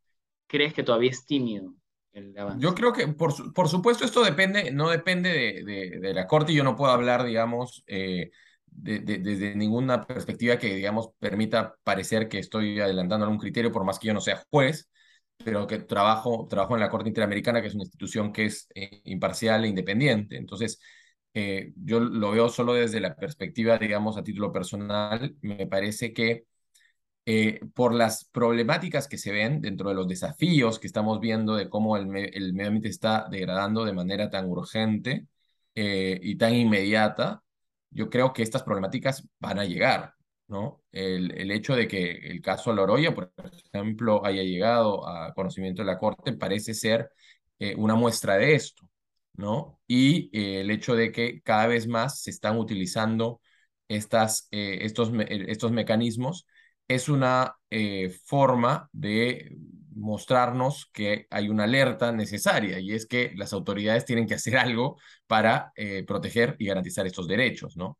crees 0.45 0.75
que 0.75 0.83
todavía 0.83 1.09
es 1.09 1.25
tímido? 1.25 1.73
El 2.11 2.37
avance? 2.37 2.63
Yo 2.63 2.75
creo 2.75 2.93
que, 2.93 3.07
por, 3.07 3.51
por 3.51 3.67
supuesto, 3.67 4.05
esto 4.05 4.23
depende, 4.23 4.69
no 4.69 4.91
depende 4.91 5.63
de, 5.65 6.13
la 6.13 6.27
Corte 6.27 6.51
y 6.51 6.55
yo 6.55 6.63
no 6.63 6.75
puedo 6.75 6.91
hablar, 6.91 7.23
digamos, 7.23 7.83
eh, 7.87 8.29
desde 8.81 9.55
ninguna 9.55 10.05
perspectiva 10.05 10.57
que, 10.57 10.73
digamos, 10.75 11.09
permita 11.19 11.75
parecer 11.83 12.27
que 12.29 12.39
estoy 12.39 12.79
adelantando 12.79 13.25
algún 13.25 13.39
criterio, 13.39 13.71
por 13.71 13.83
más 13.83 13.99
que 13.99 14.07
yo 14.07 14.13
no 14.13 14.21
sea 14.21 14.43
juez, 14.49 14.89
pero 15.43 15.67
que 15.67 15.79
trabajo, 15.79 16.47
trabajo 16.49 16.75
en 16.75 16.81
la 16.81 16.89
Corte 16.89 17.09
Interamericana, 17.09 17.61
que 17.61 17.67
es 17.67 17.75
una 17.75 17.83
institución 17.83 18.33
que 18.33 18.45
es 18.45 18.67
eh, 18.75 19.01
imparcial 19.05 19.63
e 19.63 19.69
independiente. 19.69 20.37
Entonces, 20.37 20.79
eh, 21.33 21.71
yo 21.75 21.99
lo 21.99 22.31
veo 22.31 22.49
solo 22.49 22.73
desde 22.73 22.99
la 22.99 23.15
perspectiva, 23.15 23.77
digamos, 23.77 24.17
a 24.17 24.23
título 24.23 24.51
personal. 24.51 25.35
Me 25.41 25.67
parece 25.67 26.13
que 26.13 26.45
eh, 27.25 27.59
por 27.73 27.93
las 27.93 28.25
problemáticas 28.25 29.07
que 29.07 29.17
se 29.17 29.31
ven 29.31 29.61
dentro 29.61 29.89
de 29.89 29.95
los 29.95 30.07
desafíos 30.07 30.79
que 30.79 30.87
estamos 30.87 31.19
viendo 31.19 31.55
de 31.55 31.69
cómo 31.69 31.97
el, 31.97 32.15
el 32.15 32.53
medio 32.53 32.67
ambiente 32.69 32.89
está 32.89 33.27
degradando 33.29 33.85
de 33.85 33.93
manera 33.93 34.29
tan 34.29 34.45
urgente 34.49 35.27
y 35.75 36.35
tan 36.35 36.55
inmediata, 36.55 37.41
yo 37.91 38.09
creo 38.09 38.33
que 38.33 38.43
estas 38.43 38.63
problemáticas 38.63 39.27
van 39.39 39.59
a 39.59 39.65
llegar, 39.65 40.13
¿no? 40.47 40.83
El, 40.91 41.31
el 41.39 41.51
hecho 41.51 41.75
de 41.75 41.87
que 41.87 42.11
el 42.11 42.41
caso 42.41 42.73
Loroya, 42.73 43.13
por 43.13 43.31
ejemplo, 43.73 44.25
haya 44.25 44.43
llegado 44.43 45.07
a 45.07 45.33
conocimiento 45.33 45.81
de 45.81 45.87
la 45.87 45.97
Corte 45.99 46.33
parece 46.33 46.73
ser 46.73 47.09
eh, 47.59 47.75
una 47.75 47.95
muestra 47.95 48.37
de 48.37 48.55
esto, 48.55 48.87
¿no? 49.33 49.79
Y 49.87 50.29
eh, 50.37 50.61
el 50.61 50.71
hecho 50.71 50.95
de 50.95 51.11
que 51.11 51.41
cada 51.41 51.67
vez 51.67 51.87
más 51.87 52.21
se 52.21 52.31
están 52.31 52.57
utilizando 52.57 53.41
estas, 53.87 54.47
eh, 54.51 54.79
estos, 54.81 55.11
estos 55.29 55.71
mecanismos 55.71 56.45
es 56.87 57.09
una 57.09 57.55
forma 58.25 58.89
de 58.93 59.55
mostrarnos 59.99 60.89
que 60.93 61.27
hay 61.29 61.49
una 61.49 61.65
alerta 61.65 62.11
necesaria 62.11 62.79
y 62.79 62.93
es 62.93 63.05
que 63.07 63.33
las 63.35 63.53
autoridades 63.53 64.05
tienen 64.05 64.27
que 64.27 64.35
hacer 64.35 64.57
algo 64.57 64.97
para 65.27 65.71
eh, 65.75 66.03
proteger 66.05 66.55
y 66.59 66.67
garantizar 66.67 67.05
estos 67.07 67.27
derechos, 67.27 67.77
¿no? 67.77 67.99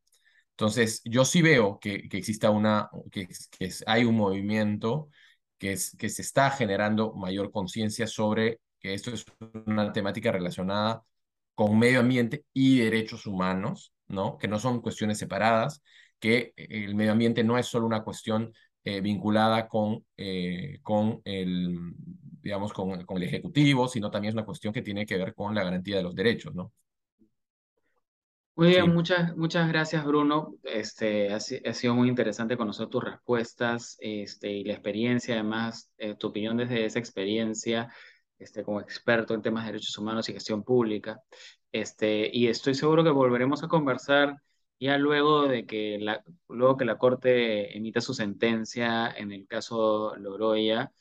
Entonces, 0.51 1.01
yo 1.05 1.23
sí 1.25 1.41
veo 1.41 1.79
que, 1.79 2.09
que 2.09 2.17
exista 2.17 2.49
una, 2.49 2.89
que, 3.11 3.27
que 3.57 3.71
hay 3.87 4.03
un 4.05 4.15
movimiento 4.15 5.09
que, 5.57 5.73
es, 5.73 5.95
que 5.97 6.09
se 6.09 6.21
está 6.21 6.51
generando 6.51 7.13
mayor 7.13 7.51
conciencia 7.51 8.07
sobre 8.07 8.59
que 8.79 8.93
esto 8.93 9.11
es 9.11 9.25
una 9.65 9.91
temática 9.93 10.31
relacionada 10.31 11.03
con 11.55 11.77
medio 11.77 11.99
ambiente 11.99 12.45
y 12.53 12.79
derechos 12.79 13.25
humanos, 13.25 13.93
¿no? 14.07 14.37
Que 14.37 14.47
no 14.47 14.59
son 14.59 14.81
cuestiones 14.81 15.17
separadas, 15.17 15.81
que 16.19 16.53
el 16.57 16.95
medio 16.95 17.11
ambiente 17.13 17.43
no 17.43 17.57
es 17.57 17.67
solo 17.67 17.85
una 17.85 18.03
cuestión 18.03 18.53
eh, 18.83 19.01
vinculada 19.01 19.67
con, 19.67 20.05
eh, 20.17 20.79
con, 20.81 21.21
el, 21.25 21.93
digamos, 22.41 22.73
con, 22.73 23.03
con, 23.05 23.17
el 23.17 23.23
Ejecutivo, 23.23 23.87
sino 23.87 24.09
también 24.09 24.29
es 24.29 24.35
una 24.35 24.45
cuestión 24.45 24.73
que 24.73 24.81
tiene 24.81 25.05
que 25.05 25.17
ver 25.17 25.33
con 25.33 25.53
la 25.53 25.63
garantía 25.63 25.97
de 25.97 26.03
los 26.03 26.15
derechos, 26.15 26.55
¿no? 26.55 26.71
Muy 28.55 28.69
bien, 28.69 28.93
muchas, 28.93 29.37
muchas 29.37 29.69
gracias, 29.69 30.03
Bruno. 30.03 30.55
Este, 30.63 31.31
ha, 31.31 31.37
ha, 31.37 31.73
sido 31.73 31.95
muy 31.95 32.09
interesante 32.09 32.57
conocer 32.57 32.87
tus 32.87 33.01
respuestas 33.01 33.95
este, 34.01 34.51
y 34.51 34.63
la 34.65 34.73
experiencia, 34.73 35.35
además, 35.35 35.89
eh, 35.97 36.15
tu 36.15 36.27
opinión 36.27 36.57
desde 36.57 36.83
esa 36.83 36.99
experiencia 36.99 37.89
este, 38.37 38.63
como 38.63 38.81
experto 38.81 39.33
en 39.33 39.41
temas 39.41 39.63
de 39.63 39.71
derechos 39.71 39.97
humanos 39.97 40.27
y 40.27 40.33
gestión 40.33 40.63
pública. 40.63 41.21
Este, 41.71 42.29
y 42.33 42.47
estoy 42.47 42.75
seguro 42.75 43.03
que 43.03 43.11
volveremos 43.11 43.63
a 43.63 43.67
conversar 43.67 44.35
ya 44.79 44.97
luego 44.97 45.47
de 45.47 45.65
que 45.65 45.97
la, 45.99 46.23
luego 46.47 46.77
que 46.77 46.85
la 46.85 46.97
Corte 46.97 47.75
emita 47.77 48.01
su 48.01 48.13
sentencia 48.13 49.09
en 49.15 49.31
el 49.31 49.47
caso 49.47 50.15
Loroya, 50.17 50.91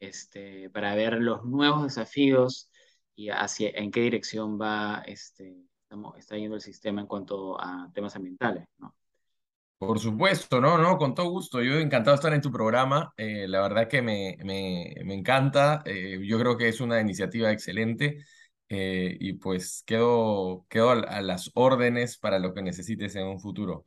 este, 0.00 0.70
para 0.70 0.94
ver 0.94 1.14
los 1.20 1.44
nuevos 1.44 1.84
desafíos 1.84 2.70
y 3.14 3.30
hacia 3.30 3.70
en 3.70 3.90
qué 3.90 4.00
dirección 4.02 4.60
va 4.60 5.02
este, 5.06 5.56
está 6.16 6.36
yendo 6.36 6.56
el 6.56 6.62
sistema 6.62 7.00
en 7.00 7.06
cuanto 7.06 7.60
a 7.60 7.90
temas 7.92 8.16
ambientales, 8.16 8.66
¿no? 8.78 8.94
Por 9.78 9.98
supuesto, 9.98 10.60
no, 10.60 10.78
no, 10.78 10.96
con 10.96 11.14
todo 11.14 11.28
gusto. 11.28 11.60
Yo 11.60 11.74
encantado 11.74 12.12
de 12.12 12.16
estar 12.16 12.32
en 12.32 12.40
tu 12.40 12.50
programa. 12.50 13.12
Eh, 13.16 13.46
la 13.46 13.60
verdad 13.60 13.86
que 13.88 14.00
me, 14.00 14.38
me, 14.42 14.94
me 15.04 15.14
encanta. 15.14 15.82
Eh, 15.84 16.20
yo 16.24 16.38
creo 16.38 16.56
que 16.56 16.68
es 16.68 16.80
una 16.80 17.00
iniciativa 17.00 17.50
excelente. 17.52 18.24
Eh, 18.68 19.16
y 19.20 19.34
pues 19.34 19.82
quedo, 19.86 20.66
quedo 20.68 20.90
a, 20.90 21.22
las 21.22 21.50
órdenes 21.54 22.18
para 22.18 22.38
lo 22.38 22.54
que 22.54 22.62
necesites 22.62 23.14
en 23.16 23.26
un 23.26 23.40
futuro. 23.40 23.84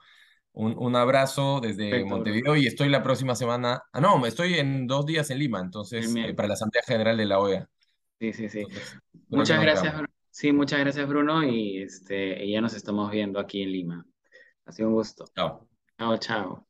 Un, 0.51 0.75
un 0.77 0.95
abrazo 0.95 1.59
desde 1.61 2.03
Montevideo 2.05 2.55
y 2.55 2.67
estoy 2.67 2.89
la 2.89 3.03
próxima 3.03 3.35
semana. 3.35 3.83
Ah, 3.91 4.01
no, 4.01 4.25
estoy 4.25 4.55
en 4.55 4.87
dos 4.87 5.05
días 5.05 5.29
en 5.29 5.39
Lima, 5.39 5.59
entonces, 5.59 6.13
eh, 6.15 6.33
para 6.33 6.49
la 6.49 6.53
Asamblea 6.55 6.83
General 6.85 7.17
de 7.17 7.25
la 7.25 7.39
OEA. 7.39 7.69
Sí, 8.19 8.33
sí, 8.33 8.49
sí. 8.49 8.63
muchas 9.29 9.61
gracias, 9.61 9.93
Bruno. 9.93 10.07
Sí, 10.31 10.51
muchas 10.51 10.79
gracias, 10.79 11.07
Bruno, 11.07 11.43
y 11.43 11.81
este, 11.81 12.47
ya 12.47 12.61
nos 12.61 12.73
estamos 12.73 13.11
viendo 13.11 13.39
aquí 13.39 13.61
en 13.63 13.71
Lima. 13.71 14.05
Ha 14.65 14.71
sido 14.71 14.89
un 14.89 14.95
gusto. 14.95 15.25
Chao. 15.35 15.67
Chao, 15.97 16.17
chao. 16.17 16.67